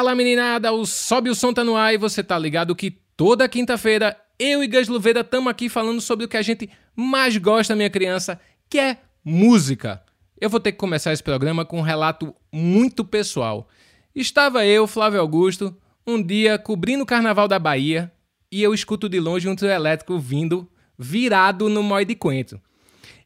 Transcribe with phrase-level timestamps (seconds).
[0.00, 3.46] Fala meninada, o Sobe o Som tá no ar e você tá ligado que toda
[3.46, 7.76] quinta-feira eu e Gas Luveira estamos aqui falando sobre o que a gente mais gosta,
[7.76, 10.02] minha criança, que é música.
[10.40, 13.68] Eu vou ter que começar esse programa com um relato muito pessoal.
[14.14, 18.10] Estava eu, Flávio Augusto, um dia cobrindo o Carnaval da Bahia
[18.50, 20.66] e eu escuto de longe um trio elétrico vindo
[20.98, 22.58] virado no Moi de Coentro.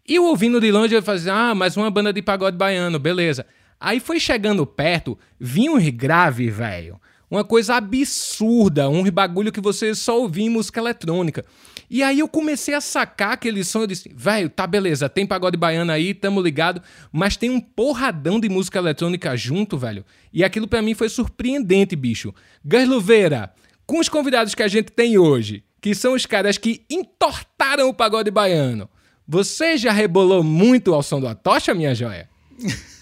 [0.04, 3.46] E eu ouvindo de longe, eu fazia, ah, mais uma banda de pagode baiano, beleza.
[3.80, 7.00] Aí foi chegando perto, vinha um grave, velho.
[7.30, 11.44] Uma coisa absurda, um bagulho que você só ouvia em música eletrônica.
[11.90, 15.56] E aí eu comecei a sacar aquele som, eu disse, velho, tá beleza, tem pagode
[15.56, 16.82] baiano aí, tamo ligado,
[17.12, 20.04] mas tem um porradão de música eletrônica junto, velho.
[20.32, 22.32] E aquilo para mim foi surpreendente, bicho.
[22.64, 23.52] Gasluveira,
[23.86, 27.94] com os convidados que a gente tem hoje, que são os caras que entortaram o
[27.94, 28.88] pagode baiano,
[29.26, 32.28] você já rebolou muito ao som da tocha, minha joia?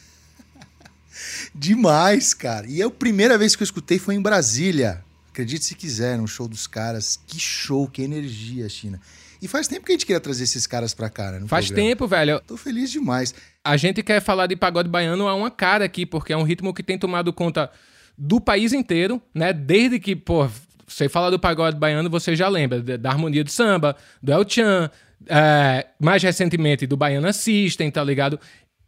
[1.54, 2.66] Demais, cara.
[2.66, 5.04] E a primeira vez que eu escutei foi em Brasília.
[5.30, 7.18] Acredite se quiser, no show dos caras.
[7.26, 9.00] Que show, que energia, China.
[9.40, 11.42] E faz tempo que a gente queria trazer esses caras pra cá, né?
[11.48, 11.88] Faz programa.
[11.88, 12.40] tempo, velho.
[12.46, 13.34] Tô feliz demais.
[13.64, 16.72] A gente quer falar de pagode baiano a uma cara aqui, porque é um ritmo
[16.72, 17.70] que tem tomado conta
[18.16, 19.52] do país inteiro, né?
[19.52, 20.48] Desde que, pô,
[20.86, 24.90] você fala do pagode baiano, você já lembra da harmonia do samba, do El Chan,
[25.26, 28.38] é, mais recentemente do Baiana System, tá ligado?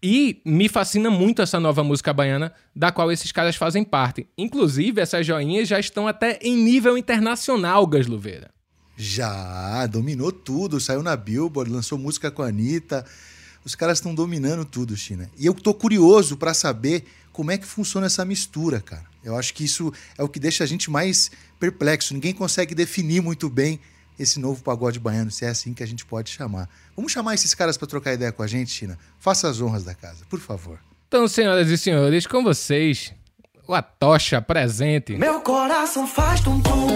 [0.06, 4.28] E me fascina muito essa nova música baiana, da qual esses caras fazem parte.
[4.36, 8.50] Inclusive, essas joinhas já estão até em nível internacional, Gasluveira.
[8.98, 13.02] Já, dominou tudo, saiu na Billboard, lançou música com a Anitta.
[13.64, 15.30] Os caras estão dominando tudo, China.
[15.38, 19.06] E eu tô curioso para saber como é que funciona essa mistura, cara.
[19.24, 22.12] Eu acho que isso é o que deixa a gente mais perplexo.
[22.12, 23.80] Ninguém consegue definir muito bem
[24.18, 26.68] esse novo pagode baiano, se é assim que a gente pode chamar.
[26.96, 28.98] Vamos chamar esses caras para trocar ideia com a gente, China?
[29.18, 30.78] Faça as honras da casa, por favor.
[31.08, 33.12] Então, senhoras e senhores, com vocês,
[33.66, 35.16] o Atocha presente.
[35.16, 36.88] Meu coração faz tum tum.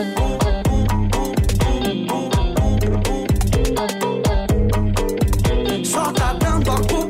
[5.84, 7.08] Só tá dando a culpa.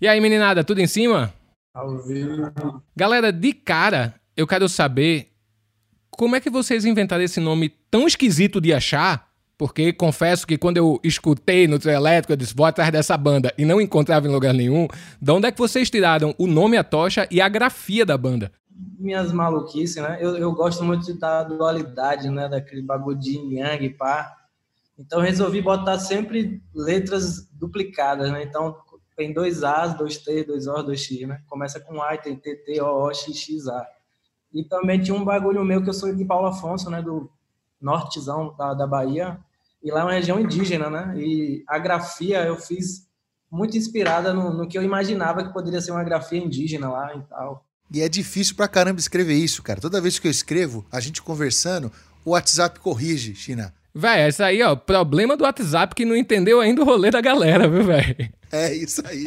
[0.00, 1.34] E aí, meninada, tudo em cima?
[1.74, 2.52] Ao vivo.
[2.96, 5.27] Galera, de cara, eu quero saber
[6.18, 9.28] como é que vocês inventaram esse nome tão esquisito de achar?
[9.56, 13.54] Porque confesso que quando eu escutei no trio elétrico, eu disse, vou atrás dessa banda
[13.56, 14.88] e não encontrava em lugar nenhum.
[15.22, 18.50] De onde é que vocês tiraram o nome A Tocha e a grafia da banda?
[18.98, 20.18] Minhas maluquices, né?
[20.20, 22.48] Eu, eu gosto muito da dualidade, né?
[22.48, 24.34] Daquele bagulho de yang, pá.
[24.98, 28.42] Então resolvi botar sempre letras duplicadas, né?
[28.42, 28.76] Então
[29.16, 31.40] tem dois A's, dois T, dois O, dois X, né?
[31.46, 33.86] Começa com A tem T, T, O, O, X, X, A.
[34.52, 37.30] E também tinha um bagulho meu que eu sou de Paulo Afonso, né, do
[37.80, 39.38] nortezão da, da Bahia,
[39.82, 41.14] e lá é uma região indígena, né?
[41.16, 43.06] E a grafia eu fiz
[43.50, 47.22] muito inspirada no, no, que eu imaginava que poderia ser uma grafia indígena lá e
[47.22, 47.64] tal.
[47.92, 49.80] E é difícil pra caramba escrever isso, cara.
[49.80, 51.90] Toda vez que eu escrevo, a gente conversando,
[52.24, 53.72] o WhatsApp corrige, China.
[53.94, 57.68] Véi, esse aí, ó, problema do WhatsApp que não entendeu ainda o rolê da galera,
[57.68, 58.30] viu, velho?
[58.52, 59.24] É, isso aí.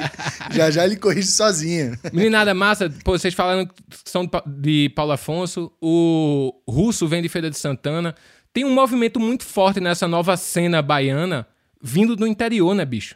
[0.51, 1.97] já já ele corrige sozinho.
[2.11, 3.73] Meninada massa, pô, vocês falaram que
[4.05, 8.15] são de Paulo Afonso, o Russo vem de Feira de Santana.
[8.53, 11.47] Tem um movimento muito forte nessa nova cena baiana,
[11.81, 13.15] vindo do interior, né, bicho?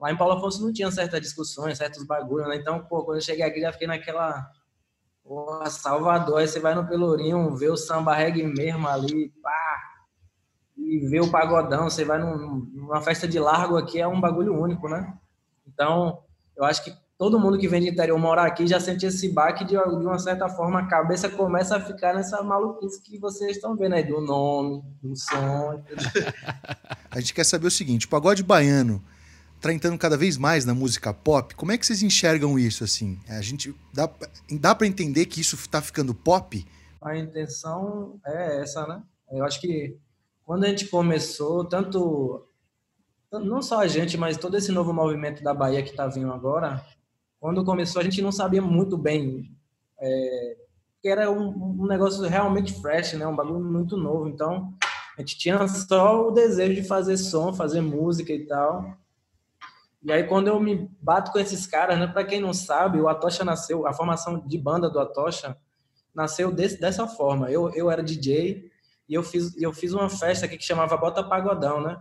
[0.00, 2.56] Lá em Paulo Afonso não tinha certas discussões, certos bagulhos, né?
[2.56, 4.48] Então, pô, quando eu cheguei aqui, já fiquei naquela.
[5.22, 9.92] Pô, Salvador, aí você vai no Pelourinho, vê o samba reggae mesmo ali, pá,
[10.76, 14.58] e vê o pagodão, você vai num, numa festa de largo aqui, é um bagulho
[14.60, 15.16] único, né?
[15.72, 16.22] Então,
[16.56, 19.64] eu acho que todo mundo que vem de interior morar aqui já sente esse baque
[19.64, 23.76] de, de uma certa forma, a cabeça começa a ficar nessa maluquice que vocês estão
[23.76, 25.82] vendo aí, do nome, do som.
[27.10, 29.02] a gente quer saber o seguinte: o pagode baiano
[29.54, 31.54] está entrando cada vez mais na música pop.
[31.54, 33.20] Como é que vocês enxergam isso assim?
[33.28, 34.10] A gente dá,
[34.50, 36.66] dá para entender que isso está ficando pop?
[37.00, 39.00] A intenção é essa, né?
[39.30, 39.96] Eu acho que
[40.44, 42.44] quando a gente começou, tanto
[43.40, 46.84] não só a gente, mas todo esse novo movimento da Bahia que está vindo agora,
[47.40, 49.50] quando começou a gente não sabia muito bem
[49.98, 50.56] é,
[51.00, 53.26] que era um, um, negócio realmente fresh, né?
[53.26, 54.28] Um bagulho muito novo.
[54.28, 54.72] Então
[55.16, 58.96] a gente tinha só o desejo de fazer som, fazer música e tal.
[60.02, 62.06] E aí quando eu me bato com esses caras, né?
[62.06, 65.56] Para quem não sabe, o Atocha nasceu, a formação de banda do Atocha
[66.14, 67.50] nasceu desse, dessa forma.
[67.50, 68.70] Eu, eu era DJ
[69.08, 72.00] e eu fiz, eu fiz uma festa aqui que chamava Bota Pagodão, né?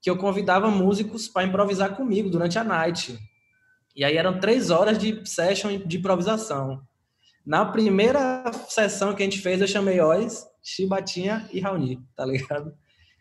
[0.00, 3.18] Que eu convidava músicos para improvisar comigo durante a night.
[3.94, 6.82] E aí eram três horas de session de improvisação.
[7.44, 12.72] Na primeira sessão que a gente fez, eu chamei Oz, Chibatinha e Raoni, tá ligado?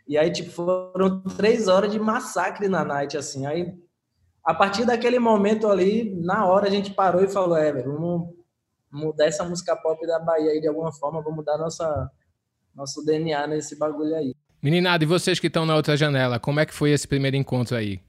[0.08, 3.46] E aí, tipo, foram três horas de massacre na night, assim.
[3.46, 3.74] Aí
[4.44, 8.34] a partir daquele momento ali, na hora a gente parou e falou, é, vamos
[8.92, 12.10] mudar essa música pop da Bahia aí de alguma forma, vamos mudar nossa,
[12.74, 14.36] nosso DNA nesse bagulho aí.
[14.62, 17.78] Meninada, e vocês que estão na outra janela, como é que foi esse primeiro encontro
[17.78, 18.02] aí?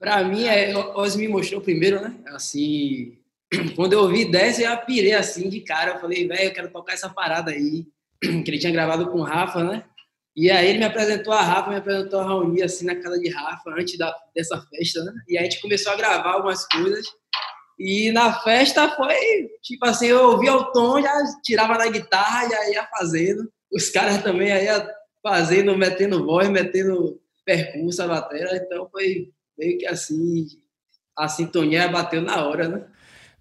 [0.00, 2.16] Pra mim, é, Oz me mostrou primeiro, né?
[2.26, 3.16] Assim,
[3.76, 5.92] quando eu ouvi 10, eu já pirei assim de cara.
[5.92, 7.86] Eu falei, velho, eu quero tocar essa parada aí.
[8.44, 9.84] Que ele tinha gravado com o Rafa, né?
[10.34, 13.28] E aí ele me apresentou a Rafa, me apresentou a Raoni assim na casa de
[13.28, 15.12] Rafa, antes da, dessa festa, né?
[15.28, 17.06] E aí a gente começou a gravar algumas coisas.
[17.78, 21.12] E na festa foi, tipo assim, eu ouvia o tom, já
[21.42, 23.48] tirava da guitarra, já ia fazendo.
[23.70, 24.68] Os caras também aí
[25.22, 28.56] fazendo, metendo voz, metendo percurso, a bateria.
[28.56, 30.46] Então foi meio que assim,
[31.16, 32.84] a sintonia bateu na hora, né?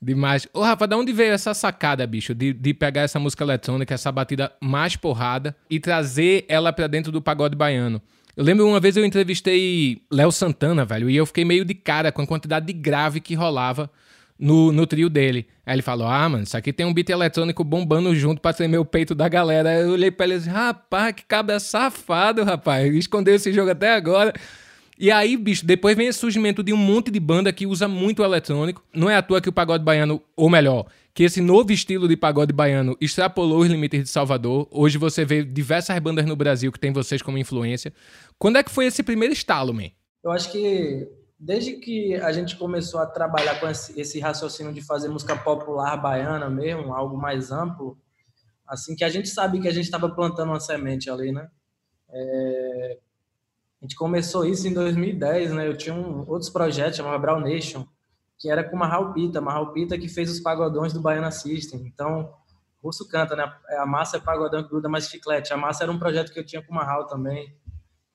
[0.02, 0.48] Demais.
[0.52, 4.12] Ô, Rafa, da onde veio essa sacada, bicho, de, de pegar essa música eletrônica, essa
[4.12, 8.02] batida mais porrada e trazer ela pra dentro do pagode baiano?
[8.36, 12.12] Eu lembro uma vez eu entrevistei Léo Santana, velho, e eu fiquei meio de cara
[12.12, 13.92] com a quantidade de grave que rolava
[14.42, 15.46] no, no trio dele.
[15.64, 18.80] Aí ele falou: Ah, mano, isso aqui tem um beat eletrônico bombando junto pra tremer
[18.80, 19.70] o peito da galera.
[19.70, 22.92] Aí eu olhei pra ele e disse: Rapaz, que cabra safado, rapaz.
[22.96, 24.34] Escondeu esse jogo até agora.
[24.98, 28.24] E aí, bicho, depois vem o surgimento de um monte de banda que usa muito
[28.24, 28.84] eletrônico.
[28.94, 32.16] Não é à toa que o pagode baiano, ou melhor, que esse novo estilo de
[32.16, 34.68] pagode baiano extrapolou os limites de Salvador.
[34.70, 37.92] Hoje você vê diversas bandas no Brasil que tem vocês como influência.
[38.38, 39.90] Quando é que foi esse primeiro estalo, man?
[40.24, 41.08] Eu acho que
[41.44, 46.48] desde que a gente começou a trabalhar com esse, raciocínio de fazer música popular baiana
[46.48, 47.98] mesmo, algo mais amplo,
[48.68, 51.50] assim que a gente sabe que a gente estava plantando uma semente ali, né?
[52.10, 53.00] É,
[53.82, 55.68] a gente começou isso em 2010, né?
[55.68, 57.88] Eu tinha um, outros projetos, chamava Brown Nation,
[58.38, 61.82] que era com Marral Pita, Marral Pita que fez os pagodões do Baiana System.
[61.88, 62.32] Então,
[62.84, 63.52] Russo canta, né?
[63.80, 65.52] A massa é pagodão que gruda mais chiclete.
[65.52, 67.56] A massa era um projeto que eu tinha com o Marral também.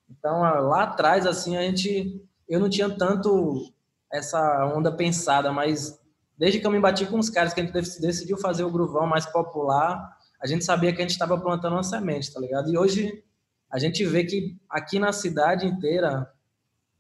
[0.09, 2.25] Então, lá atrás, assim, a gente...
[2.49, 3.73] Eu não tinha tanto
[4.13, 6.01] essa onda pensada, mas
[6.39, 9.07] desde que eu me bati com os caras que a gente decidiu fazer o gruvão
[9.07, 12.71] mais popular, a gente sabia que a gente estava plantando uma semente, tá ligado?
[12.71, 13.25] E hoje
[13.71, 16.31] a gente vê que aqui na cidade inteira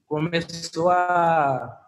[0.07, 1.81] começou a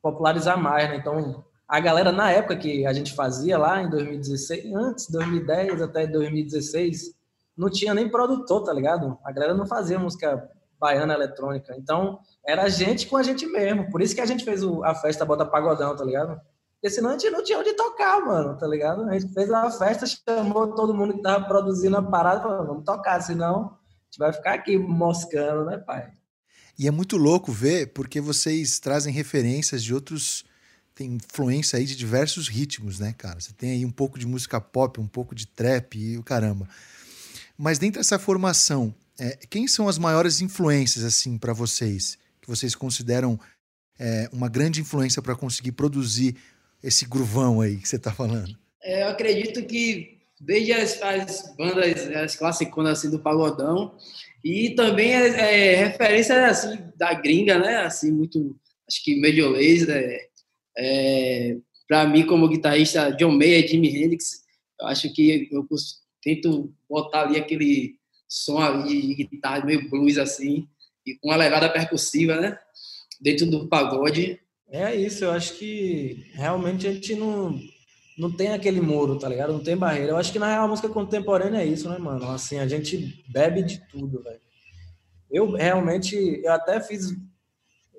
[0.00, 0.96] popularizar mais, né?
[0.96, 6.06] Então, a galera na época que a gente fazia lá em 2016, antes 2010 até
[6.06, 7.14] 2016,
[7.56, 9.18] não tinha nem produtor, tá ligado?
[9.24, 11.74] A galera não fazia música baiana eletrônica.
[11.76, 13.90] Então, era a gente com a gente mesmo.
[13.90, 16.40] Por isso que a gente fez a festa Bota Pagodão, tá ligado?
[16.74, 19.08] Porque senão a gente não tinha onde tocar, mano, tá ligado?
[19.08, 22.84] A gente fez a festa, chamou todo mundo que tava produzindo a parada, falou, vamos
[22.84, 23.76] tocar, senão
[24.12, 26.12] gente vai ficar aqui moscando, né, pai?
[26.78, 30.44] E é muito louco ver, porque vocês trazem referências de outros.
[30.94, 33.40] Tem influência aí de diversos ritmos, né, cara?
[33.40, 36.68] Você tem aí um pouco de música pop, um pouco de trap e o caramba.
[37.56, 42.18] Mas dentro dessa formação, é, quem são as maiores influências, assim, para vocês?
[42.42, 43.40] Que vocês consideram
[43.98, 46.36] é, uma grande influência para conseguir produzir
[46.82, 48.58] esse gruvão aí que você está falando?
[48.82, 53.96] É, eu acredito que desde as, as bandas, as classiconas assim, do pagodão,
[54.44, 57.76] e também é, é, referência assim, da gringa, né?
[57.78, 58.58] Assim, muito,
[58.88, 60.28] acho que Major Lazer,
[60.76, 61.56] é,
[61.86, 64.42] para mim como guitarrista, John Mayer, Jimi Hendrix,
[64.80, 65.64] eu acho que eu
[66.20, 67.94] tento botar ali aquele
[68.28, 70.66] som ali de guitarra meio blues assim,
[71.06, 72.58] e com uma levada percussiva, né?
[73.20, 74.40] Dentro do pagode.
[74.70, 77.58] É isso, eu acho que realmente a gente não
[78.18, 79.52] não tem aquele muro, tá ligado?
[79.52, 80.12] Não tem barreira.
[80.12, 82.30] Eu acho que na real a música contemporânea é isso, né, mano?
[82.30, 84.40] Assim, a gente bebe de tudo, velho.
[85.30, 87.16] Eu realmente, eu até fiz,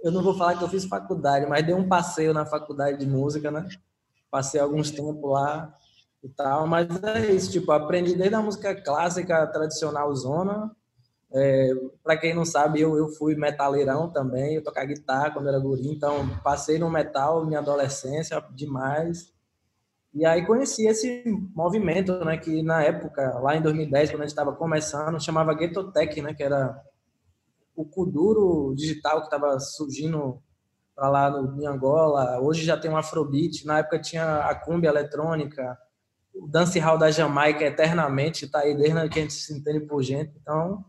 [0.04, 3.08] eu não vou falar que eu fiz faculdade, mas dei um passeio na faculdade de
[3.08, 3.68] música, né?
[4.30, 5.76] Passei alguns tempos lá
[6.24, 10.72] e tal, mas é isso, tipo, aprendi desde a música clássica, tradicional zona.
[11.36, 11.72] É,
[12.04, 15.90] para quem não sabe, eu, eu fui metaleirão também, eu tocava guitarra quando era guri,
[15.90, 19.34] então passei no metal minha adolescência demais.
[20.14, 21.24] E aí conheci esse
[21.56, 25.58] movimento, né, que na época, lá em 2010, quando a gente estava começando, chamava
[25.92, 26.80] Tech, né, que era
[27.76, 30.40] o Kuduro digital que estava surgindo
[30.96, 32.40] para lá no, em Angola.
[32.40, 35.76] Hoje já tem um Afrobeat, na época tinha a cumbia eletrônica,
[36.32, 40.32] o dancehall da Jamaica eternamente, tá aí desde que a gente se entende por gente.
[40.40, 40.86] Então,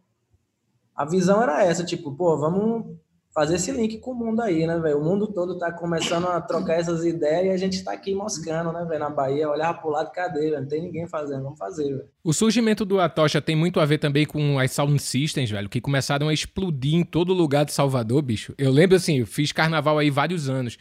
[0.94, 2.96] a visão era essa, tipo, pô, vamos
[3.34, 5.00] fazer esse link com o mundo aí, né, velho?
[5.00, 8.72] O mundo todo tá começando a trocar essas ideias e a gente tá aqui moscando,
[8.72, 9.00] né, velho?
[9.00, 10.60] Na Bahia, olhar pro lado, cadê, velho?
[10.60, 12.08] Não tem ninguém fazendo, vamos fazer, velho.
[12.22, 15.80] O surgimento do Atocha tem muito a ver também com as sound systems, velho, que
[15.80, 18.54] começaram a explodir em todo lugar de Salvador, bicho.
[18.56, 20.78] Eu lembro assim, eu fiz carnaval aí vários anos.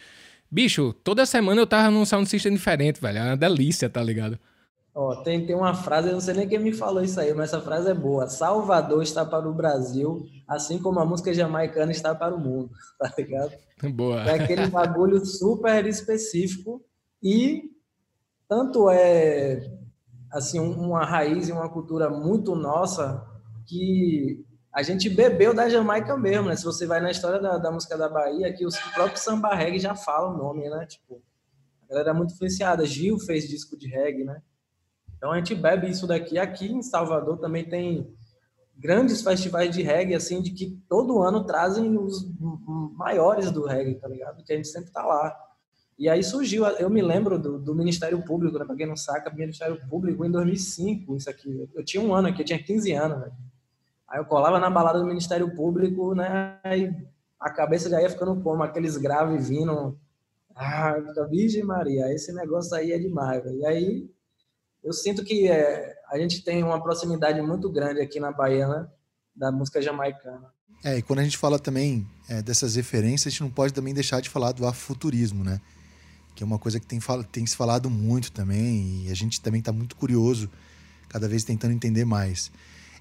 [0.50, 3.18] Bicho, toda semana eu tava num sound system diferente, velho.
[3.18, 4.38] É uma delícia, tá ligado?
[4.96, 7.50] Ó, tem, tem uma frase, eu não sei nem quem me falou isso aí, mas
[7.50, 8.30] essa frase é boa.
[8.30, 12.70] Salvador está para o Brasil, assim como a música jamaicana está para o mundo,
[13.00, 13.54] tá ligado?
[13.92, 14.22] Boa.
[14.22, 16.86] É aquele bagulho super específico
[17.22, 17.72] e
[18.48, 19.68] tanto é
[20.32, 23.26] assim uma raiz e uma cultura muito nossa
[23.66, 26.56] que a gente bebeu da Jamaica mesmo, né?
[26.56, 29.80] Se você vai na história da, da música da Bahia, que os próprios samba reggae
[29.80, 30.86] já falam o nome, né?
[30.88, 31.22] Tipo,
[31.84, 32.86] a galera é muito influenciada.
[32.86, 34.42] Gil fez disco de reggae, né?
[35.24, 36.38] Então a gente bebe isso daqui.
[36.38, 38.14] Aqui em Salvador também tem
[38.76, 42.30] grandes festivais de reggae, assim, de que todo ano trazem os
[42.98, 44.44] maiores do reggae, tá ligado?
[44.44, 45.34] Que a gente sempre tá lá.
[45.98, 48.66] E aí surgiu, eu me lembro do, do Ministério Público, né?
[48.66, 51.70] Pra quem não saca, Ministério Público em 2005, isso aqui.
[51.74, 53.34] Eu tinha um ano aqui, eu tinha 15 anos, velho.
[54.10, 56.60] Aí eu colava na balada do Ministério Público, né?
[56.66, 56.94] Aí
[57.40, 59.98] a cabeça já ia ficando como aqueles graves vindo.
[60.54, 60.98] Ah,
[61.30, 63.60] Virgem Maria, esse negócio aí é demais, velho.
[63.60, 64.14] E aí
[64.84, 68.88] eu sinto que é, a gente tem uma proximidade muito grande aqui na Bahia, né?
[69.36, 70.52] Da música jamaicana.
[70.84, 73.94] É, e quando a gente fala também é, dessas referências, a gente não pode também
[73.94, 75.62] deixar de falar do afrofuturismo, né?
[76.36, 77.00] que é uma coisa que tem,
[77.32, 80.50] tem se falado muito também, e a gente também está muito curioso,
[81.08, 82.52] cada vez tentando entender mais.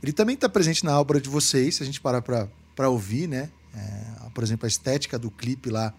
[0.02, 3.50] Ele também está presente na obra de vocês, se a gente parar para ouvir, né?
[3.74, 5.94] É, por exemplo, a estética do clipe lá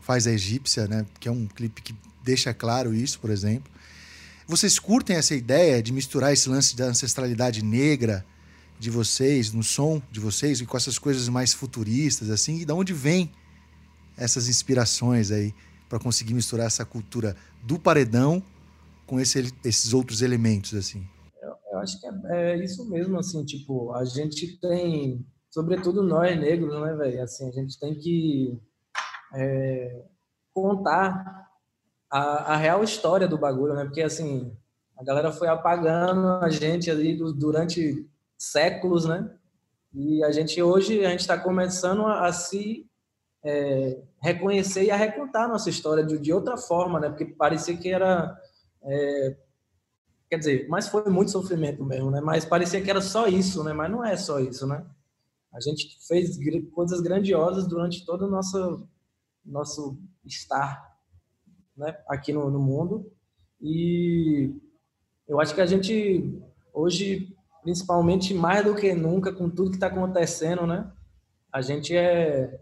[0.00, 1.04] faz a egípcia, né?
[1.20, 3.70] Que é um clipe que deixa claro isso, por exemplo.
[4.52, 8.22] Vocês curtem essa ideia de misturar esse lance da ancestralidade negra
[8.78, 12.58] de vocês, no som de vocês, e com essas coisas mais futuristas, assim?
[12.58, 13.32] E de onde vem
[14.16, 15.54] essas inspirações aí?
[15.92, 18.42] para conseguir misturar essa cultura do paredão
[19.06, 21.06] com esse, esses outros elementos assim?
[21.42, 26.38] Eu, eu acho que é, é, isso mesmo, assim, tipo, a gente tem, sobretudo nós
[26.40, 28.58] negros, né, velho, assim, a gente tem que
[29.34, 30.02] é,
[30.54, 31.51] contar
[32.12, 34.56] a, a, real história do bagulho, né, porque, assim,
[34.96, 39.30] a galera foi apagando a gente ali durante séculos, né,
[39.94, 42.86] e a gente hoje, a gente está começando a, a se
[43.44, 47.08] é, reconhecer e a recontar a nossa história de, de outra forma, né?
[47.08, 48.38] Porque parecia que era.
[48.82, 49.36] É,
[50.30, 52.20] quer dizer, mas foi muito sofrimento mesmo, né?
[52.20, 53.72] Mas parecia que era só isso, né?
[53.72, 54.84] Mas não é só isso, né?
[55.52, 56.38] A gente fez
[56.70, 58.88] coisas grandiosas durante todo o nosso,
[59.44, 60.91] nosso estar
[61.76, 61.96] né?
[62.08, 63.10] aqui no, no mundo.
[63.60, 64.54] E
[65.28, 66.40] eu acho que a gente,
[66.72, 70.90] hoje, principalmente mais do que nunca, com tudo que está acontecendo, né?
[71.52, 72.58] A gente é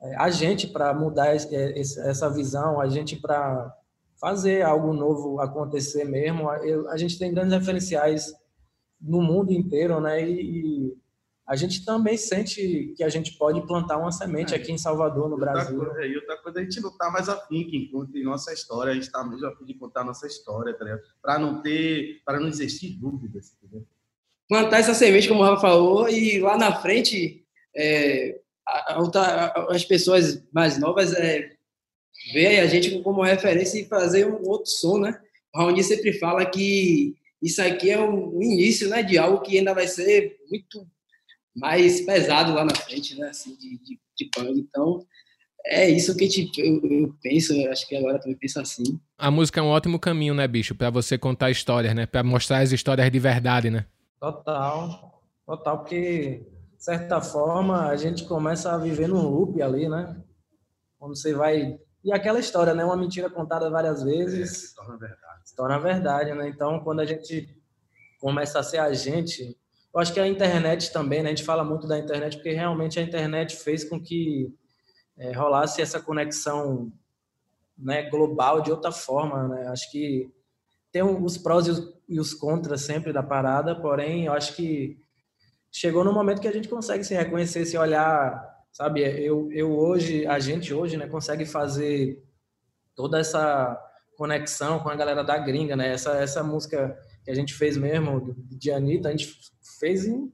[0.00, 3.74] é, a gente para mudar é, essa visão, a gente para
[4.20, 6.48] fazer algo novo acontecer mesmo.
[6.48, 8.32] A gente tem grandes referenciais
[9.00, 10.26] no mundo inteiro, né?
[10.28, 10.75] E,
[11.46, 14.56] a gente também sente que a gente pode plantar uma semente é.
[14.56, 15.78] aqui em Salvador, no Brasil.
[15.78, 18.90] Outra coisa, e outra coisa, a gente não está mais afim que conte nossa história,
[18.90, 20.84] a gente está mesmo afim de contar nossa história, tá
[21.22, 23.86] Para não ter, para não existir dúvidas, entendeu?
[24.48, 27.44] Plantar essa semente, como o Rafa falou, e lá na frente
[27.76, 28.40] é,
[29.68, 31.52] as pessoas mais novas é,
[32.32, 35.20] veem a gente como referência e fazer um outro som, né?
[35.54, 39.72] O Raoni sempre fala que isso aqui é o início, né, de algo que ainda
[39.74, 40.86] vai ser muito
[41.56, 44.58] mais pesado lá na frente, né, assim, de, de, de banda.
[44.58, 45.04] Então,
[45.64, 48.84] é isso que a gente, eu, eu, penso, eu acho que agora também penso assim.
[49.18, 52.58] A música é um ótimo caminho, né, bicho, para você contar histórias, né, para mostrar
[52.58, 53.86] as histórias de verdade, né?
[54.20, 56.46] Total, total, porque
[56.86, 60.16] certa forma, a gente começa a viver num loop ali, né?
[60.98, 61.80] Quando você vai.
[62.04, 62.84] E aquela história, né?
[62.84, 64.52] Uma mentira contada várias vezes.
[64.52, 65.40] É, se torna verdade.
[65.44, 66.48] Se torna verdade, né?
[66.48, 67.48] Então, quando a gente
[68.20, 69.58] começa a ser a gente.
[69.96, 71.30] Eu acho que a internet também, né?
[71.30, 74.54] A gente fala muito da internet porque realmente a internet fez com que
[75.16, 76.92] é, rolasse essa conexão
[77.78, 79.68] né, global de outra forma, né?
[79.68, 80.30] Acho que
[80.92, 84.98] tem os prós e os, e os contras sempre da parada, porém, eu acho que
[85.72, 89.00] chegou no momento que a gente consegue se reconhecer, se olhar, sabe?
[89.00, 92.22] Eu, eu hoje, a gente hoje, né, consegue fazer
[92.94, 93.82] toda essa
[94.14, 95.94] conexão com a galera da gringa, né?
[95.94, 96.94] Essa, essa música
[97.26, 99.36] que a gente fez mesmo, de Anitta, a gente
[99.80, 100.32] fez em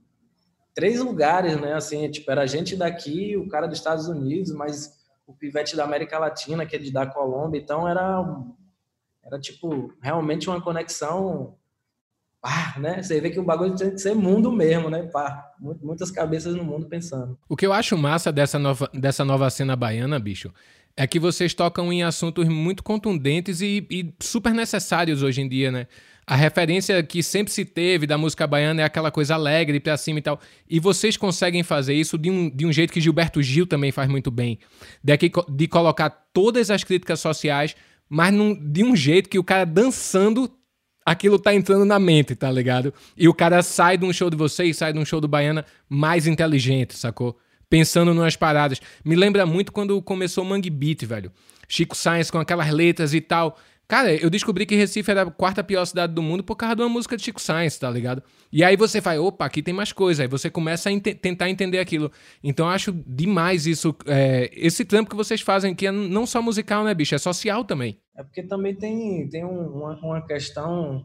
[0.74, 1.72] três lugares, né?
[1.72, 4.92] Assim, tipo, era a gente daqui, o cara dos Estados Unidos, mas
[5.26, 8.22] o pivete da América Latina, que é de da Colômbia, então era,
[9.24, 11.56] era tipo, realmente uma conexão
[12.42, 13.02] pá, né?
[13.02, 15.04] Você vê que o bagulho tem que ser mundo mesmo, né?
[15.04, 17.38] Pá, muitas cabeças no mundo pensando.
[17.48, 20.52] O que eu acho massa dessa nova, dessa nova cena baiana, bicho,
[20.94, 25.72] é que vocês tocam em assuntos muito contundentes e, e super necessários hoje em dia,
[25.72, 25.86] né?
[26.26, 30.20] A referência que sempre se teve da música baiana é aquela coisa alegre, pra cima
[30.20, 30.40] e tal.
[30.68, 34.08] E vocês conseguem fazer isso de um, de um jeito que Gilberto Gil também faz
[34.08, 34.58] muito bem.
[35.02, 35.16] De,
[35.50, 37.74] de colocar todas as críticas sociais,
[38.08, 40.50] mas num, de um jeito que o cara dançando
[41.04, 42.94] aquilo tá entrando na mente, tá ligado?
[43.16, 45.64] E o cara sai de um show de vocês, sai de um show do Baiana
[45.88, 47.36] mais inteligente, sacou?
[47.68, 48.80] Pensando nas paradas.
[49.04, 51.32] Me lembra muito quando começou o Mangue Beat, velho.
[51.66, 53.58] Chico Science com aquelas letras e tal.
[53.92, 56.80] Cara, eu descobri que Recife era a quarta pior cidade do mundo por causa de
[56.80, 58.22] uma música de Chico Science, tá ligado?
[58.50, 60.22] E aí você faz, opa, aqui tem mais coisa.
[60.22, 62.10] Aí você começa a tentar entender aquilo.
[62.42, 66.40] Então eu acho demais isso, é, esse trampo que vocês fazem, que é não só
[66.40, 67.14] musical, né, bicho?
[67.14, 68.00] É social também.
[68.16, 71.04] É porque também tem, tem um, uma, uma questão.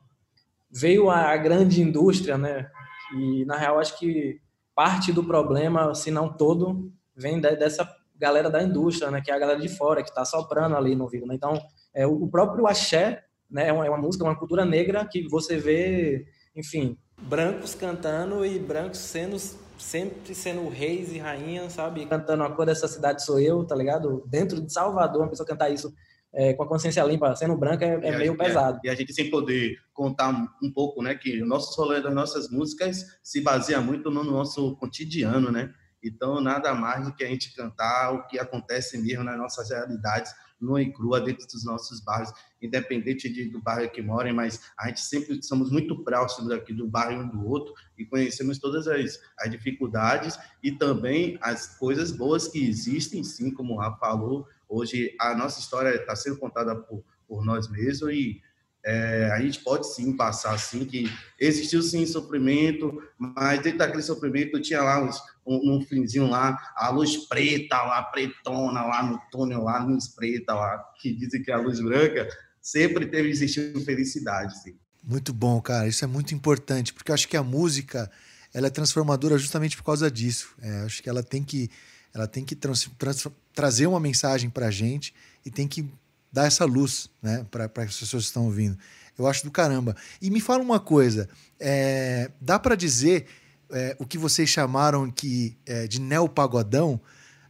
[0.71, 2.69] Veio a, grande indústria, né?
[3.17, 4.39] E na real acho que
[4.73, 9.21] parte do problema, se não todo, vem de, dessa galera da indústria, né?
[9.21, 11.35] Que é a galera de fora, que tá soprando ali no ouvido, né?
[11.35, 11.61] Então,
[11.97, 13.69] é, o próprio axé, né?
[13.69, 18.59] É uma, é uma música, uma cultura negra que você vê, enfim, brancos cantando e
[18.59, 19.37] brancos sendo
[19.79, 22.05] sempre sendo reis e rainhas, sabe?
[22.05, 24.23] Cantando a cor dessa cidade sou eu, tá ligado?
[24.27, 25.91] Dentro de Salvador, uma pessoa cantar isso
[26.33, 28.79] é, com a consciência limpa, sendo branca, é, é meio gente, pesado.
[28.83, 30.29] E a gente sem poder contar
[30.61, 34.75] um pouco, né, que o nosso rolê das nossas músicas se baseia muito no nosso
[34.75, 35.73] cotidiano, né?
[36.03, 40.31] Então, nada mais do que a gente cantar o que acontece mesmo nas nossas realidades,
[40.59, 44.87] nua e crua, dentro dos nossos bairros, independente de, do bairro que morem, mas a
[44.87, 49.19] gente sempre somos muito próximos aqui do bairro um do outro e conhecemos todas as,
[49.39, 54.47] as dificuldades e também as coisas boas que existem, sim, como o Rafa falou.
[54.67, 58.41] Hoje, a nossa história está sendo contada por, por nós mesmos e
[58.87, 64.61] é, a gente pode sim passar assim que existiu sim sofrimento, mas dentro daquele sofrimento
[64.61, 69.63] tinha lá uns, um, um finzinho lá, a luz preta lá, pretona lá no túnel
[69.63, 72.27] lá, luz preta lá, que dizem que é a luz branca,
[72.61, 74.75] sempre teve existiu felicidade, sim.
[75.03, 75.87] Muito bom, cara.
[75.87, 78.11] Isso é muito importante, porque eu acho que a música
[78.53, 80.49] ela é transformadora justamente por causa disso.
[80.61, 81.69] É, acho que ela tem que,
[82.13, 85.13] ela tem que trans, trans, trazer uma mensagem para a gente
[85.45, 85.89] e tem que
[86.31, 88.77] dar essa luz né, para as pessoas que estão ouvindo.
[89.17, 89.95] Eu acho do caramba.
[90.21, 93.27] E me fala uma coisa: é, dá para dizer
[93.71, 96.99] é, o que vocês chamaram que, é, de neopagodão,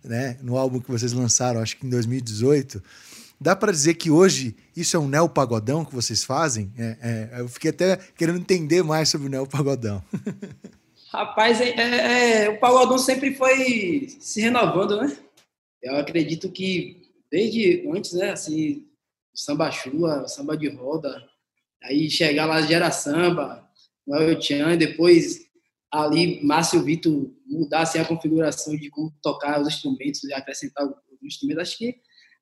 [0.03, 2.81] né, no álbum que vocês lançaram, acho que em 2018.
[3.39, 6.73] Dá para dizer que hoje isso é um neopagodão que vocês fazem?
[6.77, 6.97] É,
[7.35, 10.03] é, eu fiquei até querendo entender mais sobre o neopagodão.
[11.11, 15.15] Rapaz, é, é, o pagodão sempre foi se renovando, né?
[15.81, 18.85] Eu acredito que desde antes, né, assim,
[19.33, 21.23] samba chua, samba de roda,
[21.83, 23.67] aí chegar lá gera samba,
[24.05, 25.46] Noel Tchan, depois
[25.91, 30.93] ali Márcio Vitor mudar assim, a configuração de como tocar os instrumentos e acrescentar os
[31.23, 31.95] instrumentos, acho que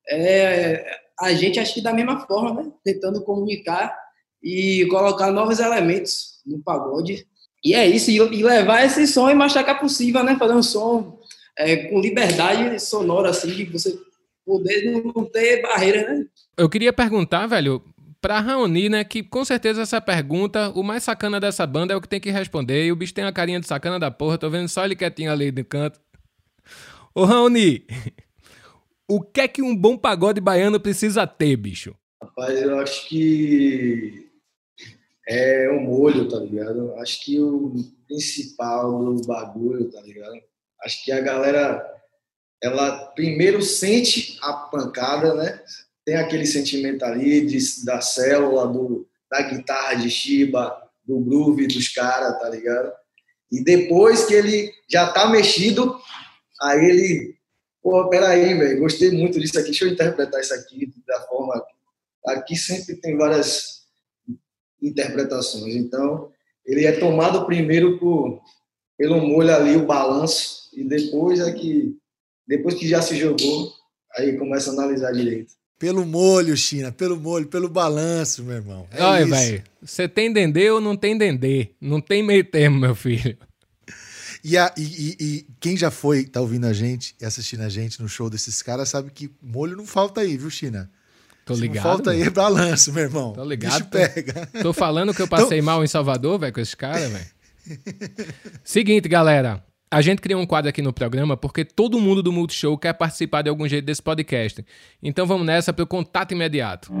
[0.08, 0.84] é,
[1.20, 3.96] a gente acho que da mesma forma, né, tentando comunicar
[4.42, 7.26] e colocar novos elementos no pagode.
[7.64, 11.18] E é isso, e, levar esse som e que é possível, né, fazer um som
[11.58, 13.98] é, com liberdade sonora, assim, de você
[14.44, 16.26] poder não ter barreira, né?
[16.56, 17.82] Eu queria perguntar, velho,
[18.20, 22.00] pra Raoni, né, que com certeza essa pergunta, o mais sacana dessa banda é o
[22.00, 24.50] que tem que responder, e o bicho tem a carinha de sacana da porra, tô
[24.50, 26.00] vendo só ele quietinho ali no canto.
[27.14, 27.86] Ô Raoni,
[29.08, 31.94] o que é que um bom pagode baiano precisa ter, bicho?
[32.22, 34.30] Rapaz, eu acho que
[35.28, 36.94] é o molho, tá ligado?
[36.96, 37.74] Acho que o
[38.06, 40.34] principal do bagulho, tá ligado?
[40.82, 41.84] Acho que a galera
[42.62, 45.62] ela primeiro sente a pancada, né?
[46.06, 51.88] Tem aquele sentimento ali de, da célula, do, da guitarra de Shiba, do groove dos
[51.88, 52.92] caras, tá ligado?
[53.52, 55.98] E depois que ele já tá mexido,
[56.62, 57.36] aí ele,
[57.82, 61.62] pô, peraí, velho, gostei muito disso aqui, deixa eu interpretar isso aqui da forma.
[62.26, 63.82] Aqui sempre tem várias
[64.80, 66.30] interpretações, então
[66.64, 68.40] ele é tomado primeiro por,
[68.96, 71.96] pelo molho ali, o balanço, e depois é que
[72.46, 73.72] depois que já se jogou,
[74.16, 75.52] aí começa a analisar direito.
[75.78, 78.86] Pelo molho, China, pelo molho, pelo balanço, meu irmão.
[78.90, 81.70] É Olha, velho, você tem dendê ou não tem dendê?
[81.80, 83.36] Não tem meio termo, meu filho.
[84.42, 88.00] E, a, e, e, quem já foi, tá ouvindo a gente e assistindo a gente
[88.00, 90.88] no show desses caras, sabe que molho não falta aí, viu, China?
[91.44, 91.84] Tô ligado.
[91.84, 93.32] Não falta aí é balanço, meu irmão.
[93.32, 93.72] Tô ligado.
[93.72, 94.46] Bicho pega.
[94.62, 95.66] Tô falando que eu passei então...
[95.66, 97.26] mal em Salvador, velho, com esses caras, velho.
[98.64, 99.65] Seguinte, galera.
[99.88, 103.42] A gente criou um quadro aqui no programa porque todo mundo do Multishow quer participar
[103.42, 104.64] de algum jeito desse podcast.
[105.00, 106.92] Então vamos nessa para o contato imediato.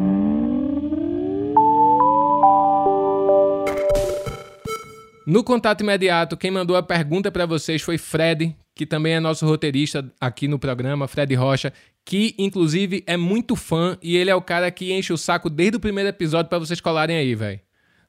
[5.26, 9.44] No contato imediato, quem mandou a pergunta para vocês foi Fred, que também é nosso
[9.44, 11.72] roteirista aqui no programa, Fred Rocha,
[12.04, 15.76] que inclusive é muito fã e ele é o cara que enche o saco desde
[15.76, 17.58] o primeiro episódio para vocês colarem aí, velho.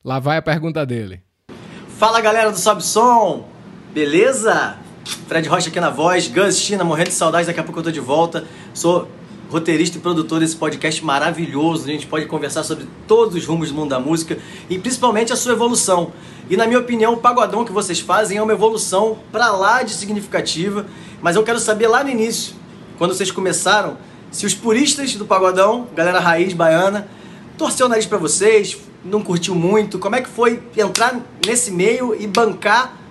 [0.06, 1.24] Lá vai a pergunta dele.
[1.98, 3.57] Fala galera do Sob Som!
[3.98, 4.78] Beleza?
[5.28, 7.90] Fred Rocha aqui na voz, Gus China, morrendo de saudade, daqui a pouco eu tô
[7.90, 8.46] de volta.
[8.72, 9.08] Sou
[9.50, 11.86] roteirista e produtor desse podcast maravilhoso.
[11.86, 14.38] A gente pode conversar sobre todos os rumos do mundo da música
[14.70, 16.14] e principalmente a sua evolução.
[16.48, 19.96] E na minha opinião, o pagodão que vocês fazem é uma evolução para lá de
[19.96, 20.86] significativa.
[21.20, 22.54] Mas eu quero saber lá no início,
[23.00, 23.98] quando vocês começaram,
[24.30, 27.08] se os puristas do pagodão, galera raiz baiana,
[27.58, 29.98] torceu o nariz para vocês, não curtiu muito.
[29.98, 33.07] Como é que foi entrar nesse meio e bancar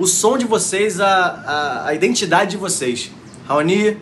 [0.00, 3.10] o som de vocês, a, a, a identidade de vocês?
[3.46, 3.98] Raoni,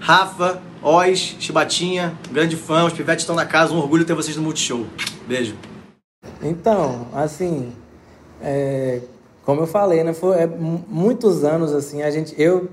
[0.00, 4.42] Rafa, Oz, Chibatinha, grande fã, os pivetes estão na casa, um orgulho ter vocês no
[4.42, 4.86] Multishow.
[5.28, 5.54] Beijo.
[6.42, 7.74] Então, assim,
[8.40, 9.02] é,
[9.44, 12.70] como eu falei, né, foi é, muitos anos assim, a gente, eu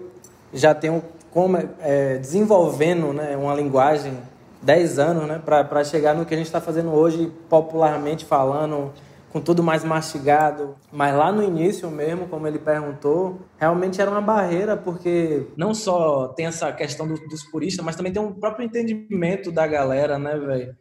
[0.53, 4.17] já tenho como é, desenvolvendo né, uma linguagem
[4.62, 8.93] 10 anos né, para chegar no que a gente está fazendo hoje, popularmente falando,
[9.32, 10.76] com tudo mais mastigado.
[10.91, 16.28] Mas lá no início mesmo, como ele perguntou, realmente era uma barreira, porque não só
[16.30, 20.38] tem essa questão do, dos puristas, mas também tem um próprio entendimento da galera, né,
[20.38, 20.76] velho?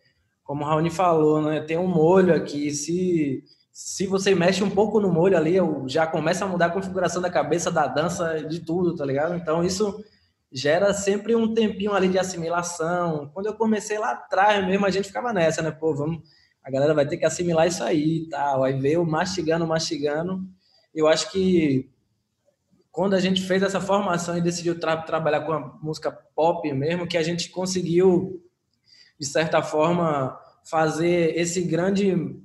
[0.45, 1.61] Como o Raoni falou, né?
[1.61, 5.55] Tem um molho aqui, se se você mexe um pouco no molho ali,
[5.87, 9.35] já começa a mudar a configuração da cabeça, da dança, de tudo, tá ligado?
[9.35, 10.05] Então isso
[10.53, 13.31] gera sempre um tempinho ali de assimilação.
[13.33, 15.71] Quando eu comecei lá atrás mesmo, a gente ficava nessa, né?
[15.71, 16.21] Pô, vamos,
[16.63, 18.65] a galera vai ter que assimilar isso aí e tal.
[18.65, 20.45] Aí veio mastigando, mastigando.
[20.95, 21.91] Eu acho que
[22.91, 27.07] quando a gente fez essa formação e decidiu tra trabalhar com a música pop mesmo,
[27.07, 28.43] que a gente conseguiu,
[29.19, 32.43] de certa forma, fazer esse grande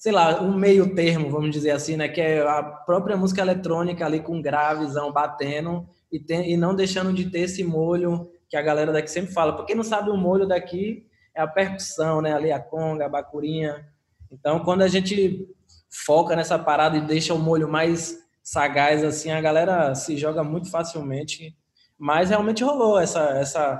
[0.00, 2.08] sei lá, um meio termo, vamos dizer assim, né?
[2.08, 7.12] Que é a própria música eletrônica ali com gravizão batendo e, tem, e não deixando
[7.12, 9.52] de ter esse molho que a galera daqui sempre fala.
[9.52, 12.32] Porque quem não sabe o molho daqui é a percussão, né?
[12.32, 13.88] Ali a conga, a bacurinha.
[14.30, 15.48] Então, quando a gente
[15.88, 20.70] foca nessa parada e deixa o molho mais sagaz, assim, a galera se joga muito
[20.70, 21.56] facilmente.
[21.98, 23.78] Mas realmente rolou essa, essa,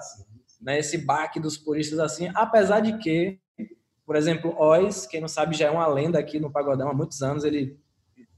[0.60, 3.38] né, esse baque dos puristas, assim, apesar de que,
[4.04, 7.22] por exemplo, Oz, quem não sabe, já é uma lenda aqui no Pagodão há muitos
[7.22, 7.78] anos, ele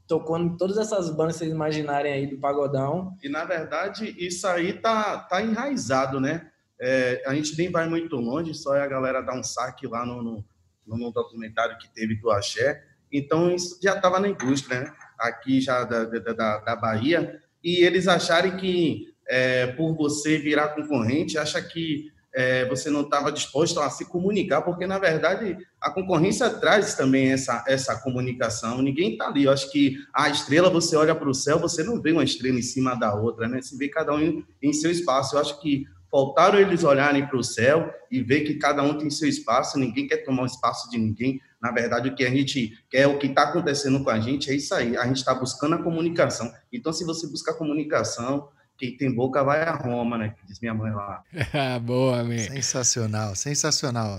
[0.06, 3.16] tocou em todas essas bandas que vocês imaginarem aí do pagodão.
[3.22, 6.51] E na verdade isso aí tá, tá enraizado, né?
[6.84, 10.04] É, a gente nem vai muito longe, só é a galera dar um saque lá
[10.04, 10.44] no, no,
[10.84, 12.82] no documentário que teve do Axé.
[13.12, 14.92] Então isso já estava na indústria, né?
[15.16, 17.40] Aqui já da, da, da Bahia.
[17.62, 23.30] E eles acharem que é, por você virar concorrente, acha que é, você não estava
[23.30, 28.82] disposto a se comunicar, porque, na verdade, a concorrência traz também essa, essa comunicação.
[28.82, 29.44] Ninguém está ali.
[29.44, 32.58] Eu acho que a estrela, você olha para o céu, você não vê uma estrela
[32.58, 33.62] em cima da outra, né?
[33.62, 35.36] Você vê cada um em seu espaço.
[35.36, 39.08] Eu acho que faltaram eles olharem para o céu e ver que cada um tem
[39.08, 41.40] seu espaço, ninguém quer tomar o espaço de ninguém.
[41.60, 44.54] Na verdade, o que a gente quer, o que está acontecendo com a gente é
[44.54, 44.94] isso aí.
[44.94, 46.52] A gente está buscando a comunicação.
[46.70, 50.34] Então, se você busca a comunicação, quem tem boca vai a Roma, né?
[50.38, 51.22] Que diz minha mãe lá.
[51.80, 52.42] Boa, amigo.
[52.42, 54.18] Sensacional, sensacional.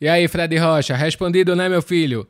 [0.00, 2.28] E aí, Fred Rocha, respondido, né, meu filho?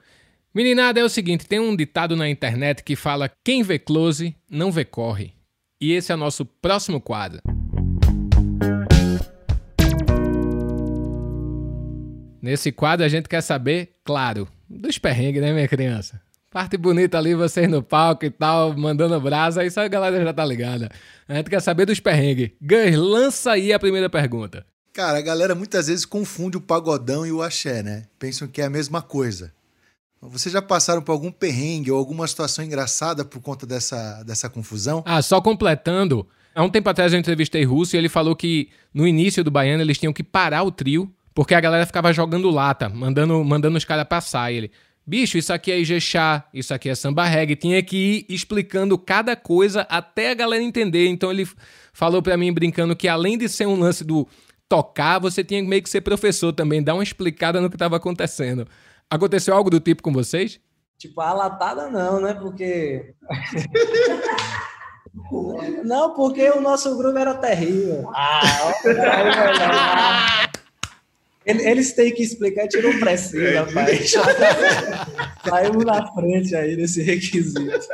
[0.54, 4.70] Meninada, é o seguinte, tem um ditado na internet que fala quem vê close não
[4.70, 5.34] vê corre.
[5.80, 7.42] E esse é o nosso próximo quadro.
[12.42, 16.20] Nesse quadro a gente quer saber, claro, dos perrengues, né, minha criança?
[16.50, 20.44] Parte bonita ali, vocês no palco e tal, mandando brasa, isso a galera já tá
[20.44, 20.90] ligada.
[21.28, 22.50] A gente quer saber dos perrengues.
[22.60, 24.66] Gus, lança aí a primeira pergunta.
[24.92, 28.06] Cara, a galera muitas vezes confunde o pagodão e o axé, né?
[28.18, 29.52] Pensam que é a mesma coisa.
[30.20, 35.02] Vocês já passaram por algum perrengue ou alguma situação engraçada por conta dessa, dessa confusão?
[35.06, 36.26] Ah, só completando.
[36.54, 39.82] Há um tempo atrás eu entrevistei Russo e ele falou que no início do Baiano
[39.82, 43.84] eles tinham que parar o trio porque a galera ficava jogando lata, mandando, mandando os
[43.84, 44.52] caras passar.
[44.52, 44.72] E ele,
[45.04, 47.56] Bicho, isso aqui é Ijexá, isso aqui é samba reggae.
[47.56, 51.08] Tinha que ir explicando cada coisa até a galera entender.
[51.08, 51.48] Então ele
[51.92, 54.28] falou para mim brincando que além de ser um lance do
[54.68, 58.66] tocar, você tinha meio que ser professor também, dar uma explicada no que estava acontecendo.
[59.10, 60.60] Aconteceu algo do tipo com vocês?
[60.96, 62.34] Tipo, a latada não, né?
[62.34, 63.12] Porque.
[65.84, 68.08] não, porque o nosso grupo era terrível.
[68.14, 68.72] Ah, ó,
[71.44, 74.12] eles têm que explicar, tirou pressão, é, rapaz.
[75.48, 77.86] Saímos na frente aí desse requisito.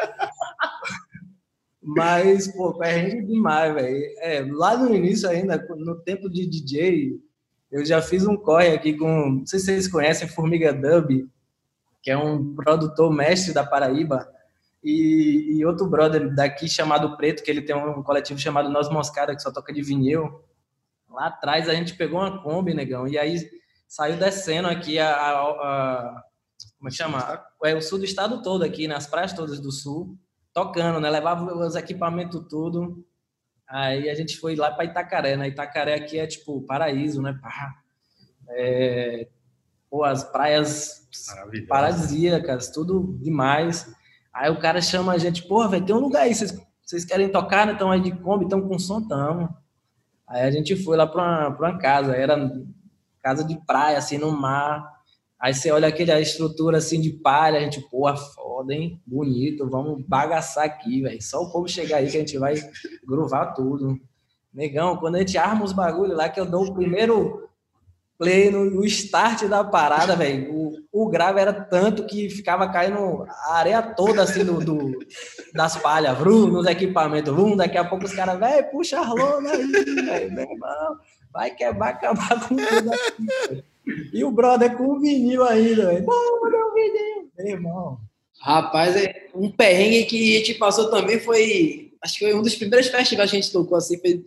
[1.82, 3.96] Mas, pô, perrengue demais, velho.
[4.18, 7.18] É, lá no início ainda, no tempo de DJ,
[7.72, 11.26] eu já fiz um corre aqui com, não sei se vocês conhecem, Formiga Dub,
[12.02, 14.28] que é um produtor mestre da Paraíba,
[14.82, 19.34] e, e outro brother daqui chamado Preto, que ele tem um coletivo chamado Nós Moscada,
[19.34, 20.40] que só toca de vinil.
[21.08, 23.48] Lá atrás a gente pegou uma Kombi, negão, e aí
[23.86, 26.22] saiu descendo aqui a, a, a
[26.78, 27.44] como é chama?
[27.64, 30.16] É o sul do estado todo aqui, nas praias todas do sul,
[30.52, 31.10] tocando, né?
[31.10, 33.04] Levava os equipamentos tudo.
[33.68, 35.48] Aí a gente foi lá para Itacaré, né?
[35.48, 37.38] Itacaré aqui é tipo paraíso, né?
[37.40, 37.74] Pá.
[38.50, 39.28] É,
[39.90, 41.08] pô, as praias
[41.68, 43.92] paradisíacas, tudo demais.
[44.32, 47.28] Aí o cara chama a gente, porra, velho, tem um lugar aí, vocês, vocês querem
[47.28, 47.72] tocar, né?
[47.72, 49.48] Estão aí de Kombi, estão com som, tamo.
[50.28, 52.52] Aí a gente foi lá para uma, pra uma casa, era
[53.22, 54.98] casa de praia, assim, no mar.
[55.40, 59.00] Aí você olha aquela estrutura assim de palha, a gente, porra, foda, hein?
[59.06, 61.22] Bonito, vamos bagaçar aqui, velho.
[61.22, 62.54] Só o povo chegar aí que a gente vai
[63.06, 63.98] gruvar tudo.
[64.52, 67.47] Negão, quando a gente arma os bagulho lá, que eu dou o primeiro
[68.18, 70.52] play no, no start da parada, velho,
[70.92, 74.98] o, grave era tanto que ficava caindo a areia toda assim do, do-
[75.54, 79.52] das palhas, vrum, nos equipamentos, vrum, daqui a pouco os caras, velho, puxa a lona
[79.52, 80.96] aí, velho, meu irmão,
[81.32, 83.64] vai quebrar, acabar com tudo aqui.
[84.12, 87.98] E o brother com o vinil ainda, velho, o vinil, meu irmão.
[88.40, 91.92] Rapaz, é um perrengue que a gente passou também foi.
[92.02, 94.24] Acho que foi um dos primeiros festivais que a gente tocou assim, foi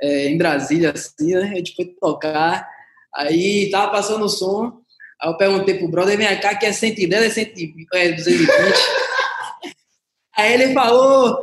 [0.00, 1.50] é, em Brasília, assim, né?
[1.52, 2.66] A gente foi tocar,
[3.14, 4.80] aí tava passando o som,
[5.20, 8.50] aí eu perguntei pro brother, vem cá, que é 110, é, 120, é 220.
[10.36, 11.38] aí ele falou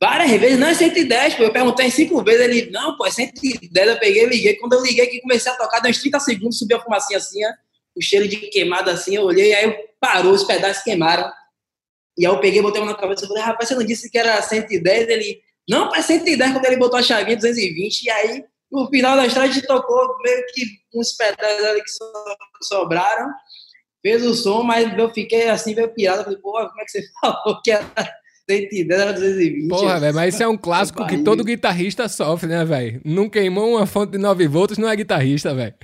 [0.00, 1.42] várias vezes, não é 110, pô.
[1.42, 3.70] Eu perguntei cinco vezes, ele, não, pô, é 110.
[3.74, 4.54] Eu peguei, liguei.
[4.56, 7.44] Quando eu liguei, que comecei a tocar, deu uns 30 segundos, subiu a fumacinha assim,
[7.44, 7.50] ó,
[7.96, 11.30] o cheiro de queimado assim, eu olhei, aí parou, os pedaços queimaram.
[12.16, 14.18] E aí eu peguei, botei a mão na cabeça falei, rapaz, você não disse que
[14.18, 15.08] era 110?
[15.08, 19.26] Ele, não, é 110, quando ele botou a chavinha 220, e aí, no final da
[19.26, 20.62] estrada, a gente tocou meio que
[20.94, 23.28] uns pedaços ali que so- sobraram,
[24.02, 27.02] fez o som, mas eu fiquei assim, meio pirado, falei, pô, como é que você
[27.20, 27.84] falou que era
[28.48, 29.68] 110, era 220?
[29.68, 33.00] Porra, velho, mas isso é um clássico que todo guitarrista sofre, né, velho?
[33.04, 35.74] Não queimou uma fonte de 9 volts, não é guitarrista, velho.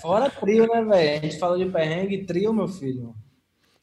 [0.00, 1.18] Fora trio, né, velho?
[1.18, 3.14] A gente falou de perrengue, trio, meu filho.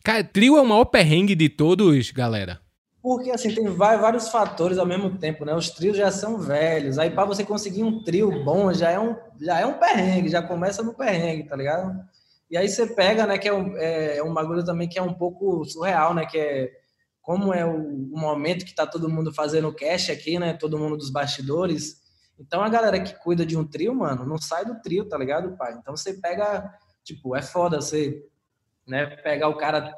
[0.03, 2.59] Cara, trio é o maior perrengue de todos, galera.
[3.09, 5.55] Porque assim, tem vários fatores ao mesmo tempo, né?
[5.55, 6.99] Os trios já são velhos.
[6.99, 10.43] Aí para você conseguir um trio bom, já é um, já é um perrengue, já
[10.43, 12.05] começa no perrengue, tá ligado?
[12.51, 15.01] E aí você pega, né, que é um, é, é um bagulho também que é
[15.01, 16.27] um pouco surreal, né?
[16.27, 16.71] Que é
[17.19, 17.79] como é o,
[18.13, 20.53] o momento que tá todo mundo fazendo cash aqui, né?
[20.53, 22.03] Todo mundo dos bastidores.
[22.39, 25.57] Então a galera que cuida de um trio, mano, não sai do trio, tá ligado,
[25.57, 25.73] pai?
[25.81, 26.71] Então você pega,
[27.03, 28.23] tipo, é foda você,
[28.85, 29.95] né, pegar o cara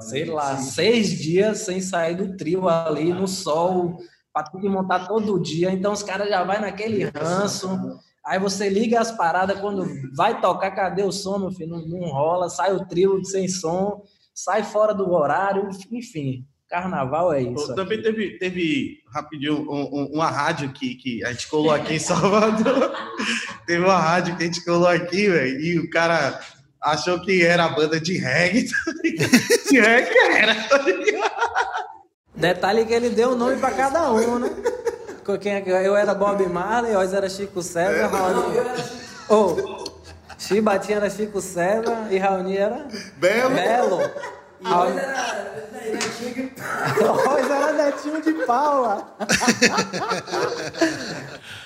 [0.00, 3.98] sei lá, seis dias sem sair do trio ali no sol,
[4.32, 5.70] para ter que montar todo dia.
[5.70, 7.98] Então os caras já vai naquele ranço.
[8.24, 11.70] Aí você liga as paradas quando vai tocar, cadê o som, meu filho?
[11.70, 14.02] Não, não rola, sai o trio sem som,
[14.34, 16.44] sai fora do horário, enfim.
[16.68, 17.74] Carnaval é isso.
[17.74, 21.98] Também teve, teve rapidinho, um- um- uma rádio que, que a gente colou aqui em
[21.98, 22.92] Salvador.
[23.66, 26.38] teve uma rádio que a gente colou aqui, velho, e o cara
[26.80, 28.68] achou que era a banda de reggae.
[28.68, 28.92] tá
[29.70, 30.84] de reggae era, tá?
[32.34, 34.50] Detalhe que ele deu o nome para cada um, né?
[35.40, 38.56] Quem é Eu era Bob Marley, Oz era Chico César, Raoni...
[39.28, 39.84] Oh,
[40.38, 42.86] Chibatinha era Chico César e Raoni era
[43.16, 43.54] Belo.
[43.54, 44.10] Belo.
[44.62, 44.98] Raoni...
[47.28, 49.16] Oz era netinho de Paula.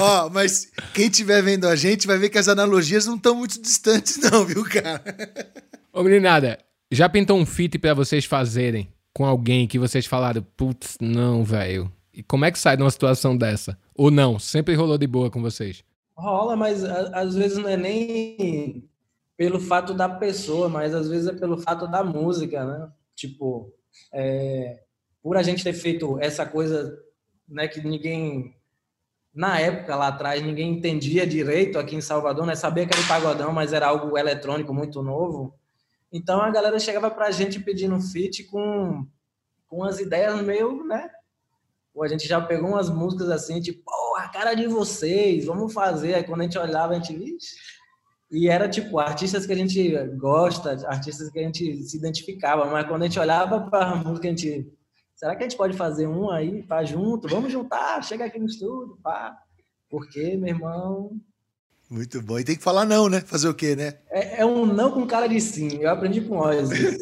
[0.00, 3.60] Ó, mas quem estiver vendo a gente vai ver que as analogias não estão muito
[3.60, 5.02] distantes, não, viu, cara?
[5.92, 6.58] Ô, meninada,
[6.90, 11.90] já pintou um feat pra vocês fazerem com alguém que vocês falaram, putz, não, velho.
[12.12, 13.78] E como é que sai de uma situação dessa?
[13.94, 14.38] Ou não?
[14.38, 15.82] Sempre rolou de boa com vocês?
[16.16, 18.84] Rola, mas a- às vezes não é nem
[19.36, 22.88] pelo fato da pessoa, mas às vezes é pelo fato da música, né?
[23.16, 23.72] Tipo,
[24.12, 24.80] é,
[25.22, 26.98] por a gente ter feito essa coisa,
[27.48, 28.54] né, que ninguém
[29.32, 32.54] na época lá atrás ninguém entendia direito aqui em Salvador, né?
[32.54, 35.54] Sabia que era pagodão, mas era algo eletrônico muito novo.
[36.12, 39.06] Então a galera chegava pra gente pedindo feat com
[39.70, 41.08] com umas ideias meio, né?
[42.02, 43.82] A gente já pegou umas músicas assim, tipo,
[44.16, 46.14] a cara de vocês, vamos fazer.
[46.14, 47.56] Aí quando a gente olhava, a gente, vixe.
[48.30, 52.86] E era tipo, artistas que a gente gosta, artistas que a gente se identificava, mas
[52.86, 54.72] quando a gente olhava para a música, a gente.
[55.20, 57.28] Será que a gente pode fazer um aí, pá, junto?
[57.28, 59.36] Vamos juntar, chega aqui no estúdio, pá.
[59.90, 61.10] Porque, meu irmão,
[61.90, 62.38] Muito bom.
[62.38, 63.20] E tem que falar não, né?
[63.20, 63.98] Fazer o quê, né?
[64.10, 65.76] é, é um não com cara de sim.
[65.78, 66.96] Eu aprendi com Ozzy.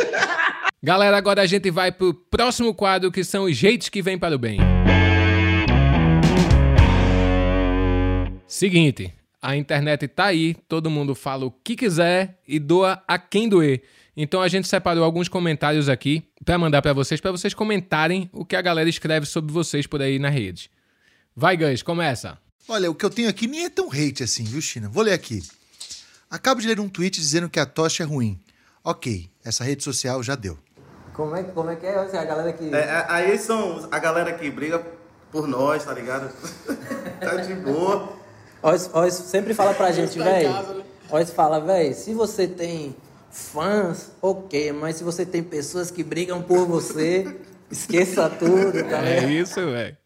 [0.82, 4.34] Galera, agora a gente vai pro próximo quadro que são os jeitos que vêm para
[4.34, 4.58] o bem.
[8.46, 9.12] Seguinte,
[9.42, 13.82] a internet tá aí, todo mundo fala o que quiser e doa a quem doer.
[14.16, 18.44] Então a gente separou alguns comentários aqui pra mandar pra vocês, pra vocês comentarem o
[18.44, 20.70] que a galera escreve sobre vocês por aí na rede.
[21.34, 22.38] Vai, Gans, começa.
[22.68, 24.88] Olha, o que eu tenho aqui nem é tão hate assim, viu, China?
[24.88, 25.42] Vou ler aqui.
[26.30, 28.38] Acabo de ler um tweet dizendo que a tocha é ruim.
[28.84, 30.58] Ok, essa rede social já deu.
[31.14, 31.98] Como é, como é que é?
[31.98, 32.74] A galera que.
[32.74, 34.84] É, é, aí são a galera que briga
[35.30, 36.30] por nós, tá ligado?
[37.20, 38.12] tá de boa.
[38.62, 40.84] Oz, Oz sempre fala pra gente, velho.
[41.10, 42.94] Oz fala, velho, se você tem
[43.32, 47.40] fãs, ok, mas se você tem pessoas que brigam por você,
[47.70, 49.96] esqueça tudo, tá É isso, velho.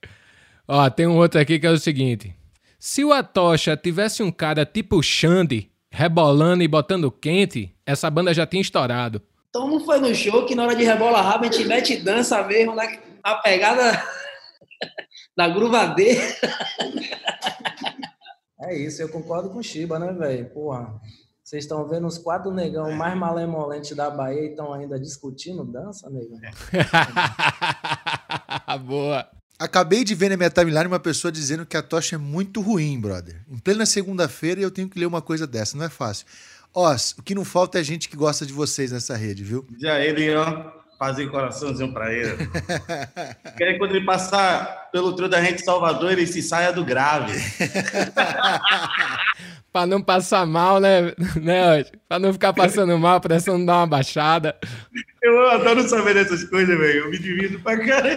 [0.67, 2.35] Ó, tem um outro aqui que é o seguinte.
[2.79, 8.47] Se o Atocha tivesse um cara tipo Xande, rebolando e botando quente, essa banda já
[8.47, 9.21] tinha estourado.
[9.49, 12.03] Então não foi no show que na hora de rebola rabo a gente mete e
[12.03, 12.85] dança mesmo na,
[13.25, 14.03] na pegada
[15.37, 16.23] da gruvadeira.
[18.61, 20.47] É isso, eu concordo com o Shiba, né, velho?
[20.51, 21.01] Porra,
[21.47, 26.11] vocês estão vendo os quatro negão mais malemolentes da Bahia e estão ainda discutindo dança,
[26.11, 26.41] negão?
[28.85, 29.29] Boa.
[29.57, 33.01] Acabei de ver na minha timeline uma pessoa dizendo que a tocha é muito ruim,
[33.01, 33.45] brother.
[33.49, 36.27] Em plena segunda-feira eu tenho que ler uma coisa dessa, não é fácil.
[36.75, 39.65] Os, o que não falta é gente que gosta de vocês nessa rede, viu?
[39.79, 42.37] Já ele, ó, fazer coraçãozinho pra ele.
[43.57, 47.33] Quer quando ele passar pelo trio da gente Salvador, ele se saia do grave.
[49.73, 51.85] pra não passar mal, né, né?
[52.09, 54.57] Pra não ficar passando mal, a pressão não dar uma baixada.
[55.23, 57.05] Eu adoro saber dessas coisas, velho.
[57.05, 58.17] Eu me divido pra caramba.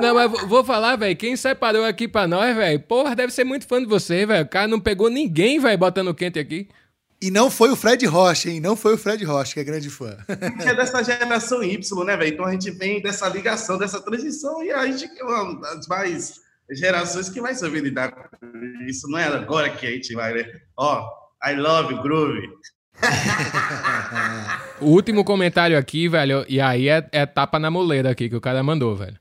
[0.00, 3.44] Não, mas vou- vou falar, velho, quem separou aqui pra nós, velho, porra, deve ser
[3.44, 4.44] muito fã de você, velho.
[4.44, 6.68] O cara não pegou ninguém, velho, botando quente aqui.
[7.22, 8.60] E não foi o Fred Rocha, hein?
[8.60, 10.16] Não foi o Fred Rocha, que é grande fã.
[10.64, 12.32] É dessa geração Y, né, velho?
[12.32, 16.40] Então a gente vem dessa ligação, dessa transição, e a gente é uma das mais
[16.70, 18.26] gerações que vai saber lidar com
[18.86, 19.06] isso.
[19.08, 20.44] Não é agora que a gente vai, né?
[20.78, 21.06] Ó,
[21.44, 22.48] I love groove.
[24.80, 28.40] O último comentário aqui, velho, e aí é, é tapa na moleira aqui que o
[28.40, 29.18] cara mandou, velho.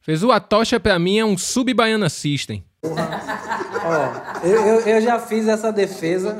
[0.00, 2.64] Fez o Atocha pra mim é um sub-baiana system.
[2.82, 6.34] Ó, eu, eu, eu já fiz essa defesa.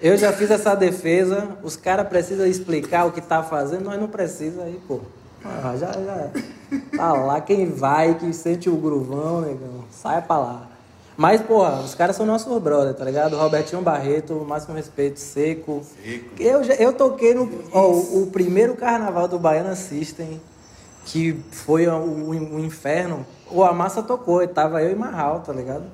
[0.00, 1.48] Eu já fiz essa defesa.
[1.62, 5.00] Os caras precisam explicar o que tá fazendo, nós não precisa aí, pô.
[5.44, 6.30] Ah, já, já.
[6.96, 9.84] Tá lá quem vai, que sente o gruvão, negão.
[9.90, 10.68] Sai pra lá.
[11.16, 13.36] Mas, porra, os caras são nossos brother, tá ligado?
[13.36, 15.82] Robertinho Barreto, máximo respeito, seco.
[16.38, 20.40] Eu, já- eu toquei no ó, o, primeiro carnaval do Baiana System,
[21.04, 23.26] que foi o, o- inferno.
[23.50, 25.84] O Amassa tocou, e tava eu e Marral, tá ligado?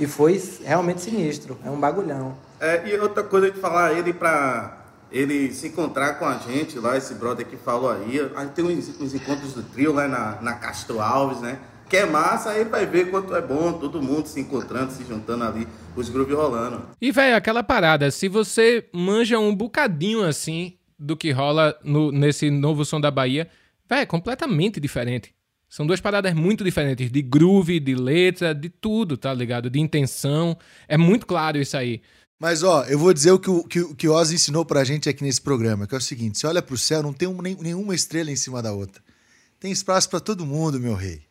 [0.00, 1.58] E foi realmente sinistro.
[1.66, 2.32] É um bagulhão.
[2.62, 4.78] É, e outra coisa de falar, ele pra
[5.10, 8.64] ele se encontrar com a gente lá, esse brother que falou aí, a gente tem
[8.64, 11.58] uns, uns encontros do trio lá na, na Castro Alves, né?
[11.90, 15.44] Que é massa, aí vai ver quanto é bom, todo mundo se encontrando, se juntando
[15.44, 16.82] ali, os grooves rolando.
[17.00, 22.48] E, velho, aquela parada, se você manja um bocadinho assim do que rola no- nesse
[22.48, 23.48] novo som da Bahia,
[23.90, 25.34] velho, é completamente diferente.
[25.68, 29.68] São duas paradas muito diferentes, de groove, de letra, de tudo, tá ligado?
[29.68, 30.56] De intenção.
[30.86, 32.00] É muito claro isso aí.
[32.42, 34.82] Mas, ó, eu vou dizer o que o, que, o- que o Oz ensinou pra
[34.82, 37.40] gente aqui nesse programa, que é o seguinte: você olha pro céu, não tem um-
[37.40, 39.00] nem- nenhuma estrela em cima da outra.
[39.60, 41.22] Tem espaço pra todo mundo, meu rei.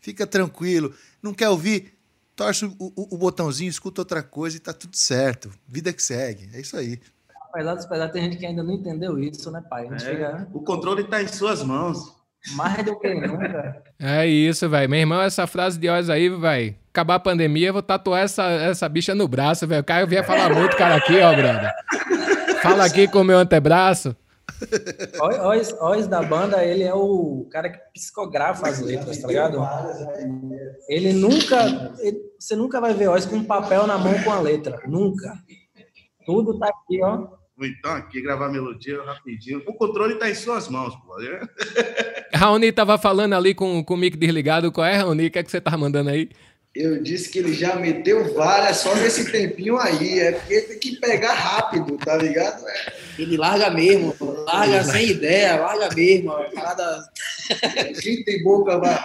[0.00, 0.92] Fica tranquilo.
[1.22, 1.94] Não quer ouvir?
[2.34, 5.48] Torce o, o- o botãozinho, escuta outra coisa e tá tudo certo.
[5.68, 6.50] Vida que segue.
[6.52, 6.98] É isso aí.
[7.52, 9.86] Apesar dos pesares, tem gente que ainda não entendeu isso, né, pai?
[9.86, 12.12] A gente fica O controle tá em suas mãos.
[12.54, 13.80] mais do que nunca.
[13.98, 14.90] É isso, velho.
[14.90, 16.74] Meu irmão, essa frase de Oz aí, velho.
[16.98, 19.82] Acabar a pandemia, eu vou tatuar essa, essa bicha no braço, velho.
[19.82, 21.72] O cara vinha falar muito, cara, aqui, ó, brother.
[22.60, 24.16] Fala aqui com o meu antebraço.
[25.44, 29.60] Oz, Oz da banda, ele é o cara que psicografa as letras, tá ligado?
[30.88, 31.94] Ele nunca.
[32.00, 34.80] ele- você nunca vai ver Oz com um papel na mão com a letra.
[34.88, 35.32] Nunca.
[36.26, 37.28] Tudo tá aqui, ó.
[37.56, 39.62] Vou então aqui gravar a melodia rapidinho.
[39.68, 41.14] O controle tá em suas mãos, pô.
[42.34, 44.72] Raoni tava falando ali com, com o mic desligado.
[44.72, 45.26] Qual é, Raoni?
[45.26, 46.28] O que é que você tá mandando aí?
[46.78, 50.20] Eu disse que ele já meteu várias só nesse tempinho aí.
[50.20, 52.64] É porque tem que pegar rápido, tá ligado?
[52.68, 52.92] É.
[53.18, 54.14] Ele larga mesmo,
[54.46, 56.30] larga sem ideia, larga mesmo.
[56.30, 57.04] a Parada...
[58.00, 58.96] Quem tem boca vai.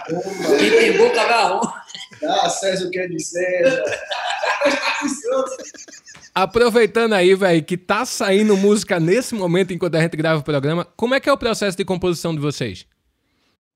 [0.56, 1.84] Quem tem boca vai arrumar.
[2.22, 3.82] Dá a César o que é de César.
[6.32, 10.86] Aproveitando aí, velho, que tá saindo música nesse momento enquanto a gente grava o programa,
[10.96, 12.86] como é que é o processo de composição de vocês?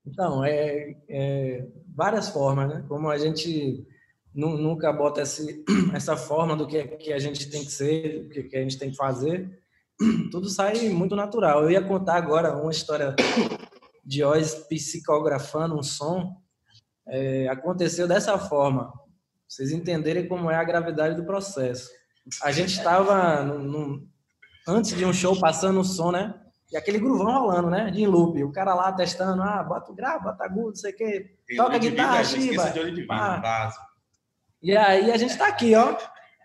[0.06, 1.64] Então, é, é
[1.98, 2.84] várias formas, né?
[2.86, 3.84] Como a gente
[4.32, 8.28] nu- nunca bota esse, essa forma do que, que a gente tem que ser, do
[8.28, 9.60] que, que a gente tem que fazer,
[10.30, 11.64] tudo sai muito natural.
[11.64, 13.16] Eu ia contar agora uma história
[14.04, 16.40] de Oz psicografando um som.
[17.08, 18.92] É, aconteceu dessa forma,
[19.48, 21.90] vocês entenderem como é a gravidade do processo.
[22.42, 23.42] A gente estava
[24.68, 26.32] antes de um show passando o som, né?
[26.70, 27.90] E aquele gruvão rolando, né?
[27.90, 28.42] De loop.
[28.44, 31.30] O cara lá testando, ah, bota o grave, bota agudo, não sei o quê.
[31.56, 33.72] Toca guitarra, de olho de vidro, Ah.
[34.62, 35.96] E aí a gente tá aqui, ó,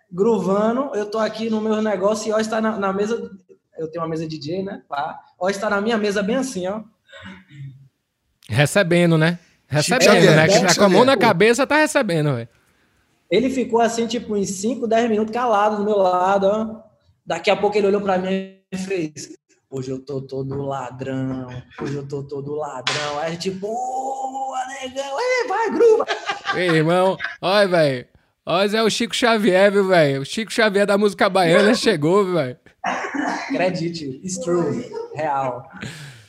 [0.10, 0.92] gruvando.
[0.96, 3.32] Eu tô aqui no meu negócio e ó, está na, na mesa.
[3.78, 4.82] Eu tenho uma mesa DJ, né?
[4.90, 5.20] Lá.
[5.38, 6.82] Ó, está na minha mesa bem assim, ó.
[8.48, 9.40] Recebendo, né?
[9.68, 10.76] Recebendo, Xavier, né?
[10.76, 12.50] Com a mão na cabeça, tá recebendo, velho.
[13.30, 16.84] Ele ficou assim, tipo, em 5, 10 minutos calado do meu lado, ó.
[17.26, 19.36] Daqui a pouco ele olhou pra mim e fez.
[19.76, 21.48] Hoje eu tô todo ladrão,
[21.82, 23.18] hoje eu tô todo ladrão.
[23.20, 26.06] Aí, tipo, boa, negão, é, vai, gruva.
[26.56, 28.06] Ei, irmão, olha, velho.
[28.46, 30.22] Olha, é o Chico Xavier, viu, velho?
[30.22, 32.56] O Chico Xavier da música baiana chegou, velho?
[32.84, 35.68] Acredite, it's true, real.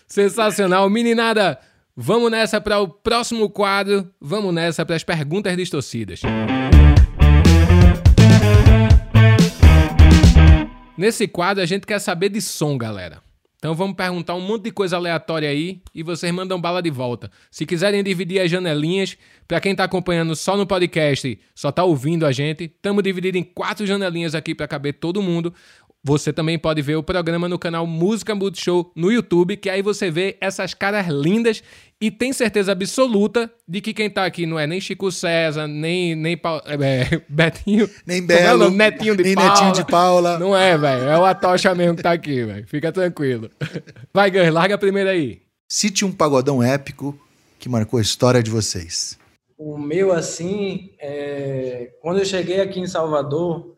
[0.07, 0.89] Sensacional.
[0.89, 1.61] Meninada,
[1.95, 4.11] vamos nessa para o próximo quadro.
[4.19, 6.23] Vamos nessa para as perguntas distorcidas.
[10.97, 13.24] Nesse quadro a gente quer saber de som, galera.
[13.65, 17.31] Então vamos perguntar um monte de coisa aleatória aí e vocês mandam bala de volta.
[17.51, 19.17] Se quiserem dividir as janelinhas,
[19.49, 23.43] para quem tá acompanhando só no podcast, só tá ouvindo a gente, estamos divididos em
[23.43, 25.55] quatro janelinhas aqui para caber todo mundo.
[26.07, 30.11] Você também pode ver o programa no canal Música Multishow no YouTube, que aí você
[30.11, 31.63] vê essas caras lindas
[31.99, 36.15] e tem certeza absoluta de que quem tá aqui não é nem Chico César, nem,
[36.15, 37.89] nem Pau- é, Betinho.
[38.07, 38.77] Nem é o Belo, nome?
[38.77, 39.51] Netinho de nem Paula.
[39.51, 40.39] Netinho de Paula.
[40.39, 41.05] Não é, velho.
[41.05, 42.67] É o Atocha mesmo que tá aqui, velho.
[42.69, 43.51] Fica tranquilo.
[44.13, 45.41] Vai, Gus, larga a primeira aí.
[45.67, 47.19] Cite um pagodão épico
[47.59, 49.19] que marcou a história de vocês.
[49.57, 53.75] O meu, assim, é, quando eu cheguei aqui em Salvador,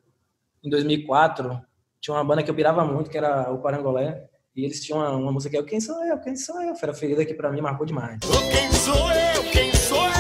[0.65, 1.61] em 2004,
[2.01, 5.11] tinha uma banda que eu pirava muito, que era o Parangolé, e eles tinham uma,
[5.13, 7.61] uma música que é Quem Sou Eu, Quem Sou Eu, Fera Ferida, que pra mim
[7.61, 8.19] marcou demais.
[8.23, 8.31] Eu?
[8.51, 9.43] Quem sou eu?
[9.53, 10.17] Quem sou eu?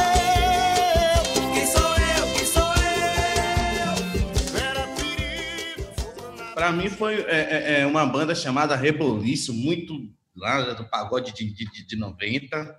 [6.54, 7.40] Para mim foi é,
[7.76, 9.94] é, é uma banda chamada Reboliço, muito
[10.34, 12.78] lá do pagode de, de, de- de 90,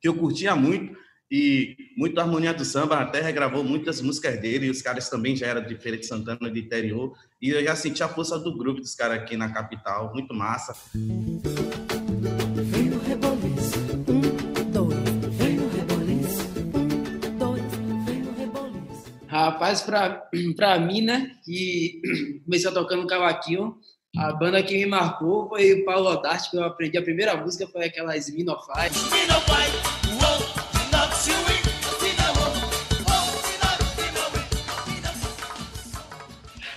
[0.00, 0.96] que eu curtia muito
[1.30, 5.46] e muito Harmonia do Samba, até regravou muitas músicas dele, e os caras também já
[5.46, 8.80] eram de Feira de Santana, do interior, e eu já senti a força do grupo
[8.80, 10.74] dos caras aqui na capital, muito massa.
[10.94, 14.96] Vem no reboliço, um, dois.
[15.36, 17.62] Vem no reboliço, um, dois.
[18.06, 19.14] Vem no reboliço.
[19.26, 22.00] Rapaz, pra, pra mim, né, que
[22.46, 23.76] comecei tocando cavaquinho,
[24.16, 27.66] a banda que me marcou foi o Paulo Dart, que eu aprendi a primeira música,
[27.66, 28.90] foi aquela Sminofy.
[29.12, 30.07] Me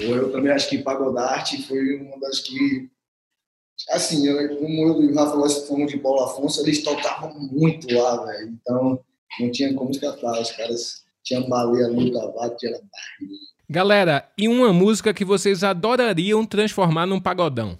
[0.01, 2.89] Eu também acho que Pagodarte foi uma das que.
[3.89, 7.91] Assim, eu, como eu e o Rafa nós fomos de Paulo Afonso, eles tocavam muito
[7.93, 8.49] lá, velho.
[8.49, 8.99] Então,
[9.39, 10.39] não tinha como escapar.
[10.39, 13.51] Os caras tinham baleia no cavalo, tinha barriga.
[13.69, 17.79] Galera, e uma música que vocês adorariam transformar num pagodão?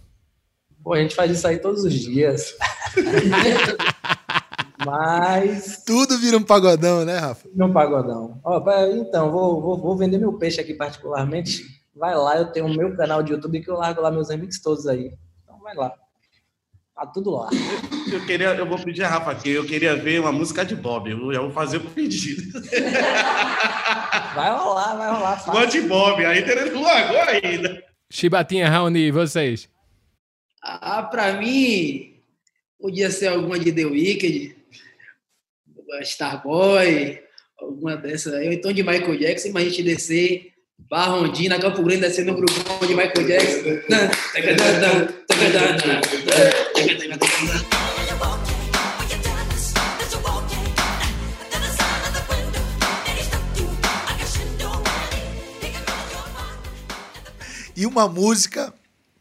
[0.84, 2.56] Pô, a gente faz isso aí todos os dias.
[4.86, 7.48] Mas Tudo vira um pagodão, né, Rafa?
[7.54, 8.40] no pagodão.
[8.44, 8.64] Ó,
[8.94, 11.81] então, vou, vou, vou vender meu peixe aqui particularmente.
[12.02, 14.60] Vai lá, eu tenho o meu canal de YouTube que eu largo lá meus remix
[14.60, 15.14] todos aí.
[15.44, 15.94] Então vai lá.
[16.96, 17.48] Tá tudo lá.
[18.12, 21.12] Eu queria, eu vou pedir a Rafa aqui, eu queria ver uma música de Bob,
[21.12, 22.42] eu já vou fazer o pedido.
[24.34, 25.38] Vai rolar, vai rolar.
[25.38, 25.52] fácil.
[25.52, 27.84] Uma de Bob, aí teremos agora ainda.
[28.10, 29.70] Chibatinha, Raoni, e vocês?
[30.64, 32.16] Ah, pra mim,
[32.80, 34.56] podia ser alguma de The Wicked,
[36.02, 37.22] Starboy,
[37.60, 40.52] alguma dessas aí, ou então de Michael Jackson, mas a gente descer
[40.90, 43.82] Barrondina, Campo Grande, descer no grupão de Michael Jackson.
[57.76, 58.74] E uma música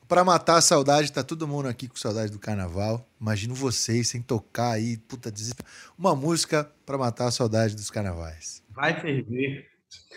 [0.09, 1.13] pra matar a saudade.
[1.13, 3.09] Tá todo mundo aqui com saudade do carnaval.
[3.21, 5.69] Imagino vocês sem tocar aí, puta desespero.
[5.97, 8.63] Uma música pra matar a saudade dos carnavais.
[8.75, 9.71] Vai ferver.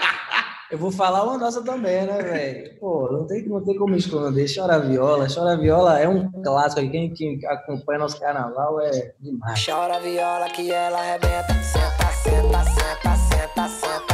[0.72, 2.80] Eu vou falar uma nossa também, né, velho?
[2.80, 4.48] Pô, não tem, não tem como esconder.
[4.56, 5.28] Chora Viola.
[5.28, 6.90] Chora Viola é um clássico.
[6.90, 9.66] Quem, quem acompanha nosso carnaval é demais.
[9.66, 11.54] Chora viola que ela arrebenta.
[11.62, 14.11] Senta, senta, senta, senta, senta,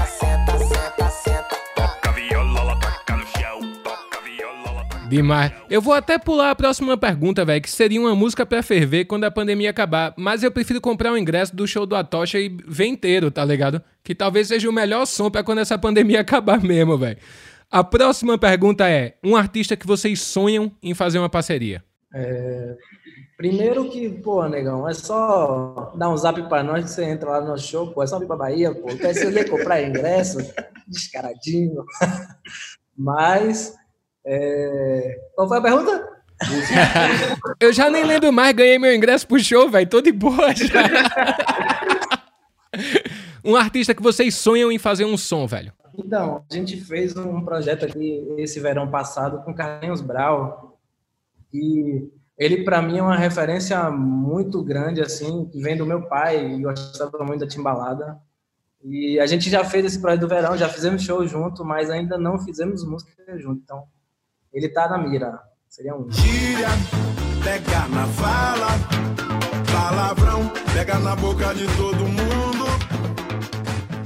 [5.10, 5.52] Demais.
[5.70, 9.24] Eu vou até pular a próxima pergunta, velho, que seria uma música pra ferver quando
[9.24, 10.14] a pandemia acabar.
[10.18, 13.82] Mas eu prefiro comprar o ingresso do show do Atocha e ver inteiro, tá ligado?
[14.04, 17.18] Que talvez seja o melhor som pra quando essa pandemia acabar mesmo, velho.
[17.72, 21.84] A próxima pergunta é: um artista que vocês sonham em fazer uma parceria?
[23.38, 27.42] Primeiro que, pô, negão, é só dar um zap pra nós que você entra lá
[27.42, 28.88] no show, pô, é só vir pra Bahia, pô.
[28.88, 30.40] Quer você quer comprar ingresso?
[30.88, 31.86] Descaradinho.
[32.98, 33.76] Mas,
[34.28, 35.20] é...
[35.36, 36.18] qual foi a pergunta?
[37.60, 39.90] Eu já nem lembro mais, ganhei meu ingresso pro show, velho.
[39.90, 40.84] Tô de boa já.
[43.44, 45.72] um artista que vocês sonham em fazer um som, velho.
[45.98, 50.78] Então, a gente fez um projeto aqui esse verão passado com Carlinhos Brau
[51.52, 52.08] e
[52.38, 56.62] Ele, para mim, é uma referência muito grande, assim, que vem do meu pai, e
[56.62, 58.20] gostava muito da timbalada.
[58.84, 62.16] E a gente já fez esse projeto do verão, já fizemos show junto, mas ainda
[62.16, 63.62] não fizemos música junto.
[63.64, 63.88] Então,
[64.58, 65.40] ele tá na mira.
[65.70, 66.12] Seria um.
[66.12, 66.70] Gíria,
[67.44, 68.70] pega na fala,
[69.72, 72.66] palavrão, pega na boca de todo mundo.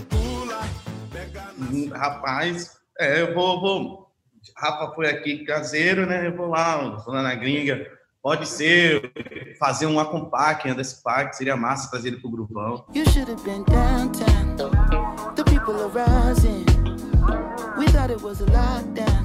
[0.09, 0.61] Pula,
[1.09, 4.11] pega na Hum, Rapaz, é, eu vou, vou.
[4.57, 6.27] Rafa foi aqui caseiro, né?
[6.27, 7.87] Eu vou lá, vou lá na gringa.
[8.21, 9.11] Pode ser
[9.57, 12.85] fazer uma compacta desse parque, seria massa trazer ele pro grupão.
[12.93, 14.57] You should have been downtown.
[15.35, 16.65] The people are rising.
[17.77, 19.21] We thought it was a lockdown.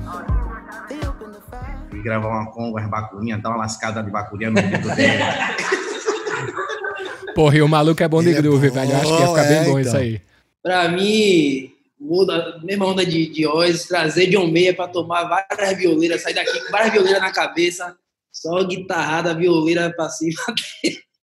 [1.96, 5.22] E gravar uma conga, umas bacurinhas, dar uma lascada de bacurinha no dedo dele.
[7.34, 8.92] Porra, e o maluco é bom de é groove, bom, velho.
[8.92, 9.80] Eu acho que ia ficar bem é, bom então.
[9.80, 10.20] isso aí.
[10.62, 11.70] Pra mim,
[12.00, 16.58] muda, mesma onda de, de Oz, trazer John Mayer pra tomar várias violeiras, sair daqui
[16.60, 17.94] com várias violeiras na cabeça,
[18.32, 20.40] só guitarrada, violeira pra cima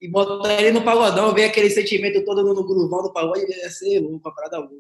[0.01, 3.99] e botar ele no pagodão, ver aquele sentimento todo no gruvão do pagode, ia ser
[3.99, 4.75] louco, a parada louca.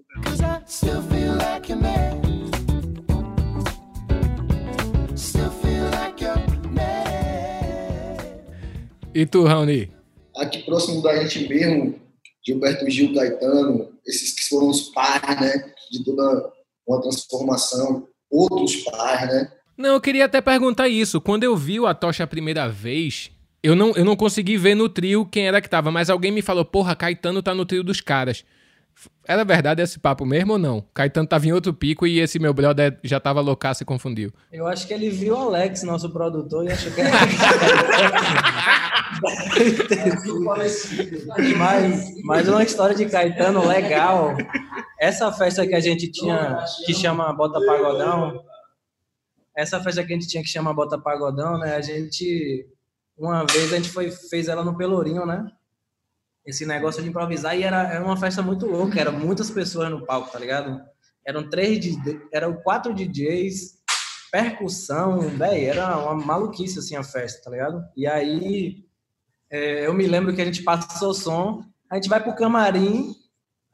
[9.13, 9.91] E tu, Raoni?
[10.37, 11.95] Aqui próximo da gente mesmo,
[12.45, 15.71] Gilberto Gil, Caetano, esses que foram os pais, né?
[15.91, 16.49] De toda
[16.87, 19.51] uma transformação, outros pais, né?
[19.77, 21.19] Não, eu queria até perguntar isso.
[21.19, 23.31] Quando eu vi o Atocha a primeira vez,
[23.61, 26.41] eu não, eu não consegui ver no trio quem era que tava, mas alguém me
[26.41, 28.45] falou, porra, Caetano tá no trio dos caras.
[29.27, 30.85] Era verdade esse papo mesmo ou não?
[30.93, 34.31] Caetano tava em outro pico e esse meu brother já tava loucaço e confundiu.
[34.51, 37.11] Eu acho que ele viu o Alex, nosso produtor, e achou que era.
[41.57, 44.35] mas, mas uma história de Caetano legal.
[44.99, 48.43] Essa festa que a gente tinha, que chama Bota Pagodão,
[49.55, 51.75] essa festa que a gente tinha que chama Bota Pagodão, né?
[51.75, 52.67] A gente,
[53.17, 55.45] uma vez, a gente foi, fez ela no Pelourinho, né?
[56.45, 60.05] Esse negócio de improvisar, e era, era uma festa muito louca, eram muitas pessoas no
[60.05, 60.81] palco, tá ligado?
[61.25, 61.95] Eram três,
[62.33, 63.79] eram quatro DJs,
[64.31, 67.83] percussão, velho, era uma maluquice assim a festa, tá ligado?
[67.95, 68.83] E aí
[69.51, 73.13] é, eu me lembro que a gente passou o som, a gente vai pro camarim,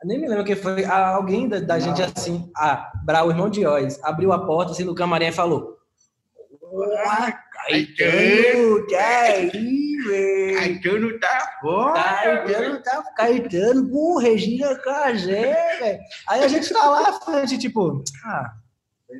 [0.03, 4.03] nem me lembro quem foi, alguém da, da gente assim, ah, Brau, irmão de Oz,
[4.03, 5.77] abriu a porta assim do camarim e falou:
[6.59, 10.57] "Porra, Caetano, que aí, velho?
[10.57, 11.93] Caetano tá fora.
[11.93, 15.99] Caetano tá Caetano, pô, Regina Casé, velho.
[16.27, 18.53] Aí a gente tá lá, a gente, tipo, ah,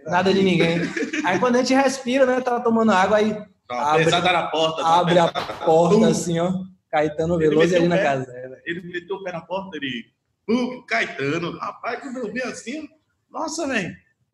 [0.05, 0.80] nada de ninguém.
[1.26, 3.38] Aí quando a gente respira, né, tá tomando água, aí
[3.70, 4.82] uma Abre- pesada na porta.
[4.82, 5.53] uma abre a pesada.
[5.65, 6.51] porta assim, ó.
[6.91, 8.03] Caetano Veloso ali na pé.
[8.03, 8.34] casa.
[8.65, 10.05] Ele meteu o pé na porta, ele.
[10.45, 11.57] Pum, Caetano.
[11.57, 12.88] Rapaz, quando eu vi assim,
[13.30, 13.93] nossa, velho.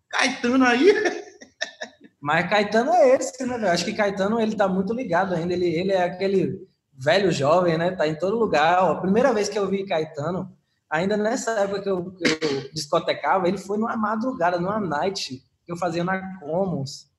[0.09, 0.93] Caetano aí.
[2.21, 3.71] Mas Caetano é esse, né, velho?
[3.71, 5.53] Acho que Caetano, ele tá muito ligado ainda.
[5.53, 7.91] Ele, ele é aquele velho jovem, né?
[7.91, 8.83] Tá em todo lugar.
[8.83, 10.55] Ó, a primeira vez que eu vi Caetano,
[10.89, 15.71] ainda nessa época que eu, que eu discotecava, ele foi numa madrugada, numa night que
[15.71, 17.11] eu fazia na Commons.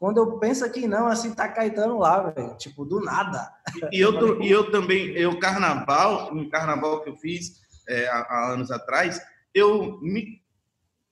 [0.00, 2.56] Quando eu penso que não, assim, tá Caetano lá, velho.
[2.56, 3.52] Tipo, do nada.
[3.92, 8.52] E eu, e eu também, eu carnaval, um carnaval que eu fiz é, há, há
[8.52, 9.20] anos atrás,
[9.54, 10.40] eu me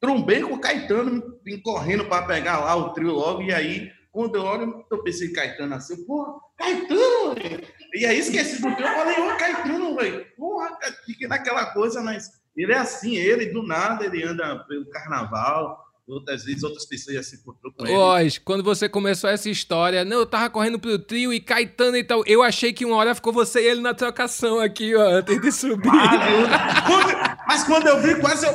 [0.01, 4.36] trombei com o Caetano, vim correndo para pegar lá o trio logo, e aí, quando
[4.36, 7.68] eu olho, eu pensei Caetano assim, pô, Caetano, velho.
[7.93, 12.30] E aí esqueci do trio, eu falei, ô Caetano, velho, porra, fiquei naquela coisa, mas
[12.57, 17.23] ele é assim, ele do nada, ele anda pelo carnaval, outras vezes outras pessoas já
[17.23, 17.95] se encontrou com ele.
[17.95, 22.05] Oz, quando você começou essa história, não, eu tava correndo pro trio e Caetano e
[22.05, 25.41] tal, eu achei que uma hora ficou você e ele na trocação aqui, ó, antes
[25.41, 25.89] de subir.
[25.93, 28.55] Ah, eu- quando- mas quando eu vi, quase eu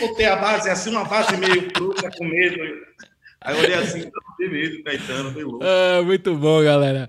[0.00, 2.56] botei a base assim, uma base meio bruta com medo.
[3.40, 5.60] Aí eu olhei assim, não tem medo, Caetano, foi louco.
[5.64, 7.08] Ah, muito bom, galera.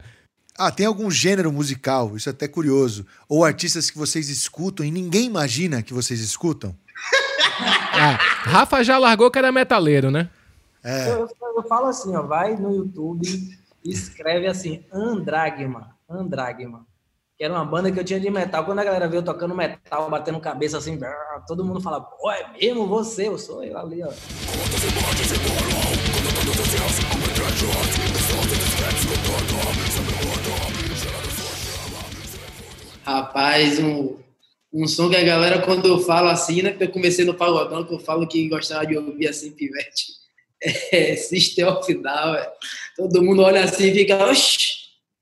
[0.62, 4.92] Ah, tem algum gênero musical, isso é até curioso, ou artistas que vocês escutam e
[4.92, 6.76] ninguém imagina que vocês escutam?
[7.42, 10.30] Ah, Rafa já largou que era metaleiro, né?
[10.84, 11.10] É.
[11.10, 13.28] Eu, eu falo assim, ó, vai no YouTube
[13.84, 16.86] e escreve assim, Andragma, Andragma.
[17.38, 18.66] Que era uma banda que eu tinha de metal.
[18.66, 22.52] Quando a galera veio tocando metal, batendo cabeça assim, brrr, todo mundo fala, pô, é
[22.60, 23.28] mesmo você?
[23.28, 24.10] Eu sou eu ali, ó.
[33.06, 34.18] Rapaz, um,
[34.72, 36.70] um som que a galera, quando eu falo assim, né?
[36.70, 40.20] Porque eu comecei no pagodão, que eu falo que gostava de ouvir assim, pivete.
[40.92, 42.50] É, System of Down, velho.
[42.98, 44.74] Todo mundo olha assim e fica, oxi,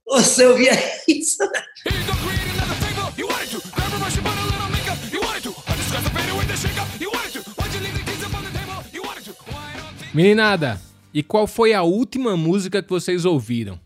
[0.04, 0.72] você ouvia
[1.08, 1.38] isso?
[10.12, 10.82] Meninada,
[11.14, 13.80] e qual foi a última música que vocês ouviram?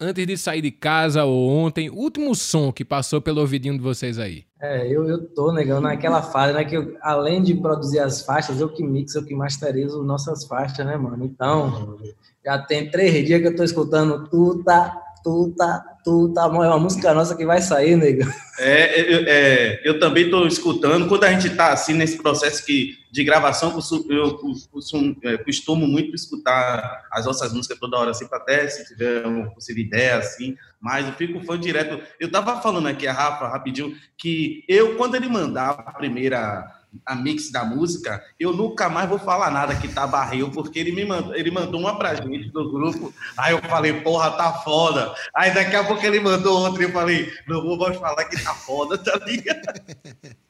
[0.00, 4.18] Antes de sair de casa ou ontem, último som que passou pelo ouvidinho de vocês
[4.18, 4.44] aí?
[4.60, 6.64] É, eu, eu tô, negão, naquela fase, né?
[6.64, 10.84] Que eu, além de produzir as faixas, eu que mixo, eu que masterizo nossas faixas,
[10.86, 11.24] né, mano?
[11.24, 11.98] Então,
[12.44, 16.42] já tem três dias que eu tô escutando tuta, tuta, tuta.
[16.42, 18.30] É uma música nossa que vai sair, negão.
[18.58, 21.08] É, eu, é, eu também estou escutando.
[21.08, 23.70] Quando a gente está assim nesse processo que, de gravação,
[24.08, 24.38] eu
[24.70, 29.50] costumo, é, costumo muito escutar as nossas músicas toda hora, assim, até se tiver uma
[29.50, 30.56] possível ideia, assim.
[30.80, 32.00] Mas eu fico fã direto.
[32.20, 37.14] Eu estava falando aqui a Rafa rapidinho que eu, quando ele mandar a primeira a
[37.14, 41.04] mix da música, eu nunca mais vou falar nada que tá barril, porque ele me
[41.04, 45.14] mandou, ele mandou uma pra gente do grupo, aí eu falei, porra, tá foda.
[45.34, 48.42] Aí daqui a pouco ele mandou outra e eu falei, não vou mais falar que
[48.42, 49.62] tá foda, tá ligado?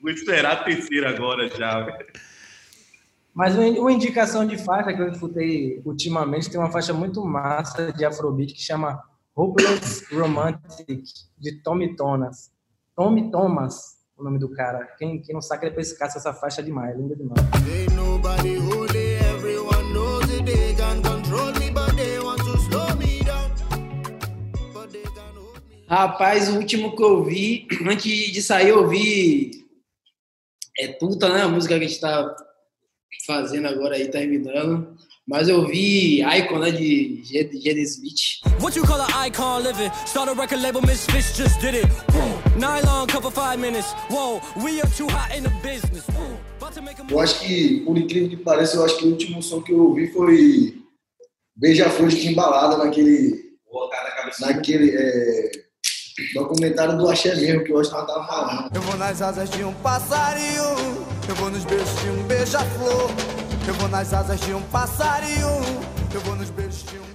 [0.00, 1.84] Vou esperar a terceira agora já.
[3.34, 8.04] Mas uma indicação de faixa que eu escutei ultimamente, tem uma faixa muito massa de
[8.04, 9.02] Afrobeat que chama
[9.34, 11.02] Hopeless Romantic,
[11.36, 12.52] de Tommy Thomas.
[12.94, 14.86] Tommy Thomas, o nome do cara.
[14.98, 17.40] Quem, quem não sabe, depois caça essa faixa demais, linda demais.
[25.86, 29.64] Rapaz, o último que eu vi, antes de sair, eu vi.
[30.78, 31.42] É Tuta, né?
[31.42, 32.34] A música que a gente tá
[33.26, 34.96] fazendo agora aí, terminando.
[35.26, 36.70] Mas eu vi Icon, né?
[36.70, 37.82] De G.D.
[37.82, 38.40] Smith.
[38.60, 39.90] What you call an icon living?
[40.04, 41.86] Start a record label, Misfits just did it.
[42.56, 43.92] Nylon cover five minutes.
[44.08, 46.06] Whoa, we are too hot in the business.
[46.08, 46.38] Whoa.
[46.58, 49.10] About to make a Eu acho que, por incrível que pareça, eu acho que o
[49.10, 50.74] último som que eu ouvi foi
[51.56, 53.58] Beija-Flor de Timbalada naquele,
[54.40, 55.50] naquele é,
[56.34, 58.70] documentário do Axé mesmo que o Oscar tava falando.
[58.74, 60.64] Eu vou nas asas de um passarinho,
[61.28, 63.10] eu vou nos beijos de um beija-flor.
[63.66, 65.48] Eu vou nas asas de um passarinho,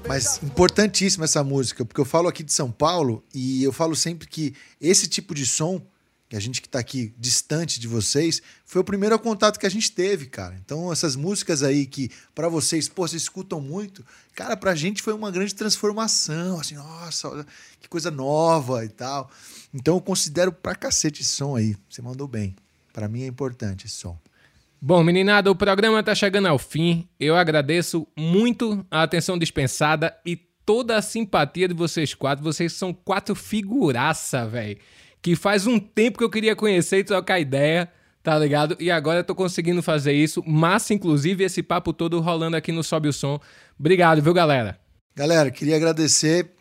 [0.08, 4.28] Mas importantíssima essa música, porque eu falo aqui de São Paulo e eu falo sempre
[4.28, 5.82] que esse tipo de som,
[6.28, 9.70] que a gente que tá aqui distante de vocês, foi o primeiro contato que a
[9.70, 10.60] gente teve, cara.
[10.64, 15.14] Então essas músicas aí que pra vocês, pô, vocês escutam muito, cara, pra gente foi
[15.14, 17.46] uma grande transformação, assim, nossa,
[17.80, 19.30] que coisa nova e tal.
[19.74, 21.76] Então eu considero pra cacete esse som aí.
[21.90, 22.56] Você mandou bem.
[22.92, 24.18] Pra mim é importante esse som.
[24.82, 27.10] Bom, meninada, o programa tá chegando ao fim.
[27.20, 32.46] Eu agradeço muito a atenção dispensada e toda a simpatia de vocês quatro.
[32.46, 34.78] Vocês são quatro figuraça, velho.
[35.22, 37.92] Que faz um tempo que eu queria conhecer e trocar ideia,
[38.24, 38.78] tá ligado?
[38.80, 40.42] E agora eu tô conseguindo fazer isso.
[40.48, 43.38] Massa, inclusive, esse papo todo rolando aqui no Sobe o Som.
[43.78, 44.80] Obrigado, viu, galera?
[45.14, 46.52] Galera, queria agradecer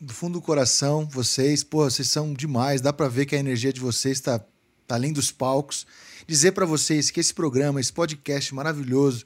[0.00, 1.62] do fundo do coração vocês.
[1.62, 2.80] Pô, vocês são demais.
[2.80, 4.40] Dá pra ver que a energia de vocês tá,
[4.84, 5.86] tá além dos palcos.
[6.26, 9.24] Dizer pra vocês que esse programa, esse podcast maravilhoso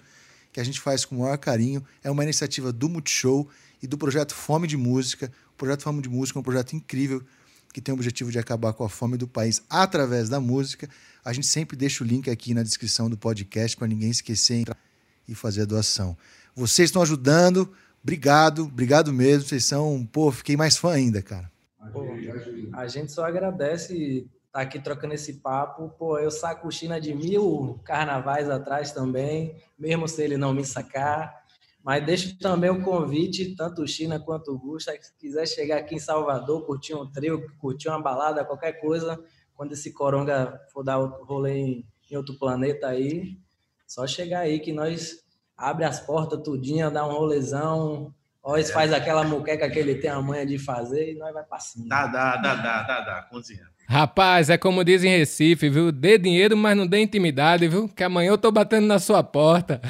[0.53, 3.49] que a gente faz com o maior carinho é uma iniciativa do Multishow
[3.83, 5.31] e do projeto Fome de Música.
[5.53, 7.23] O projeto Fome de Música é um projeto incrível
[7.73, 10.89] que tem o objetivo de acabar com a fome do país através da música.
[11.23, 14.79] A gente sempre deixa o link aqui na descrição do podcast para ninguém esquecer entrar
[15.29, 16.17] e fazer a doação.
[16.55, 17.71] Vocês estão ajudando.
[18.03, 19.47] Obrigado, obrigado mesmo.
[19.47, 21.53] Vocês são, pô, fiquei mais fã ainda, cara.
[21.93, 22.03] Pô,
[22.73, 24.27] a gente só agradece
[24.57, 25.91] estar aqui trocando esse papo.
[25.99, 31.45] Pô, eu saco China de mil carnavais atrás também, mesmo se ele não me sacar.
[31.85, 35.95] Mas deixo também o convite, tanto o China quanto o Gusta, se quiser chegar aqui
[35.95, 39.23] em Salvador, curtir um trio, curtir uma balada, qualquer coisa,
[39.55, 43.39] quando esse coronga for dar o rolê em, em outro planeta aí,
[43.87, 45.25] só chegar aí que nós
[45.57, 48.13] abre as portas tudinho, dá um rolezão,
[48.45, 51.61] nós faz aquela muqueca que ele tem a manha de fazer e nós vai pra
[51.61, 51.89] cima.
[51.89, 53.76] Dá, dá, dá, dá, dá, dá, cozinha.
[53.89, 55.93] Rapaz, é como dizem em Recife, viu?
[55.93, 57.89] Dê dinheiro, mas não dê intimidade, viu?
[57.89, 59.81] Que amanhã eu tô batendo na sua porta.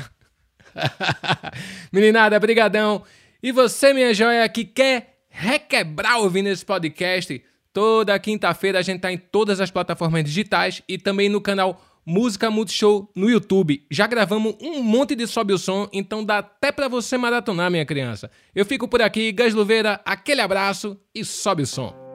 [1.91, 3.03] Meninada, brigadão.
[3.43, 7.43] E você, minha joia, que quer requebrar ouvindo esse podcast,
[7.73, 12.51] toda quinta-feira a gente tá em todas as plataformas digitais e também no canal Música
[12.51, 13.85] Multishow no YouTube.
[13.91, 17.85] Já gravamos um monte de Sobe o Som, então dá até pra você maratonar, minha
[17.85, 18.31] criança.
[18.55, 22.06] Eu fico por aqui, Gas Luveira, aquele abraço e sobe o som.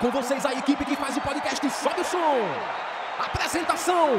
[0.00, 2.38] Com vocês a equipe que faz o podcast Sobe o Som.
[3.18, 4.10] Apresentação: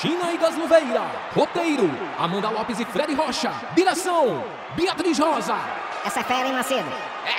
[0.00, 1.02] China e Gasluveira.
[1.34, 3.52] Roteiro: Amanda Lopes e Fred Rocha.
[3.74, 4.42] Direção:
[4.74, 5.56] Beatriz Rosa.
[6.04, 6.88] Essa é fera, hein, Macedo?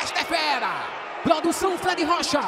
[0.02, 0.70] Esta é fera.
[1.24, 2.42] Produção Fred Rocha.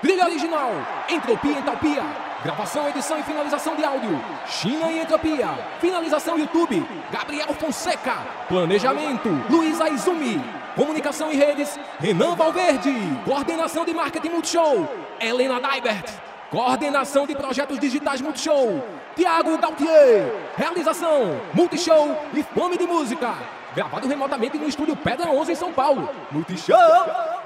[0.00, 0.70] Trilha original:
[1.08, 2.02] Entropia e Entalpia.
[2.44, 5.48] Gravação, edição e finalização de áudio: China e Entropia.
[5.80, 8.18] Finalização YouTube: Gabriel Fonseca.
[8.48, 10.61] Planejamento: Luiz Aizumi.
[10.74, 12.92] Comunicação e redes, Renan Valverde.
[13.24, 14.88] Coordenação de marketing Multishow,
[15.20, 16.10] Helena Daibert.
[16.50, 18.82] Coordenação de projetos digitais Multishow,
[19.14, 20.32] Tiago Gautier.
[20.56, 23.34] Realização, Multishow e Fome de Música.
[23.74, 26.08] Gravado remotamente no estúdio Pedra 11 em São Paulo.
[26.30, 27.41] Multishow!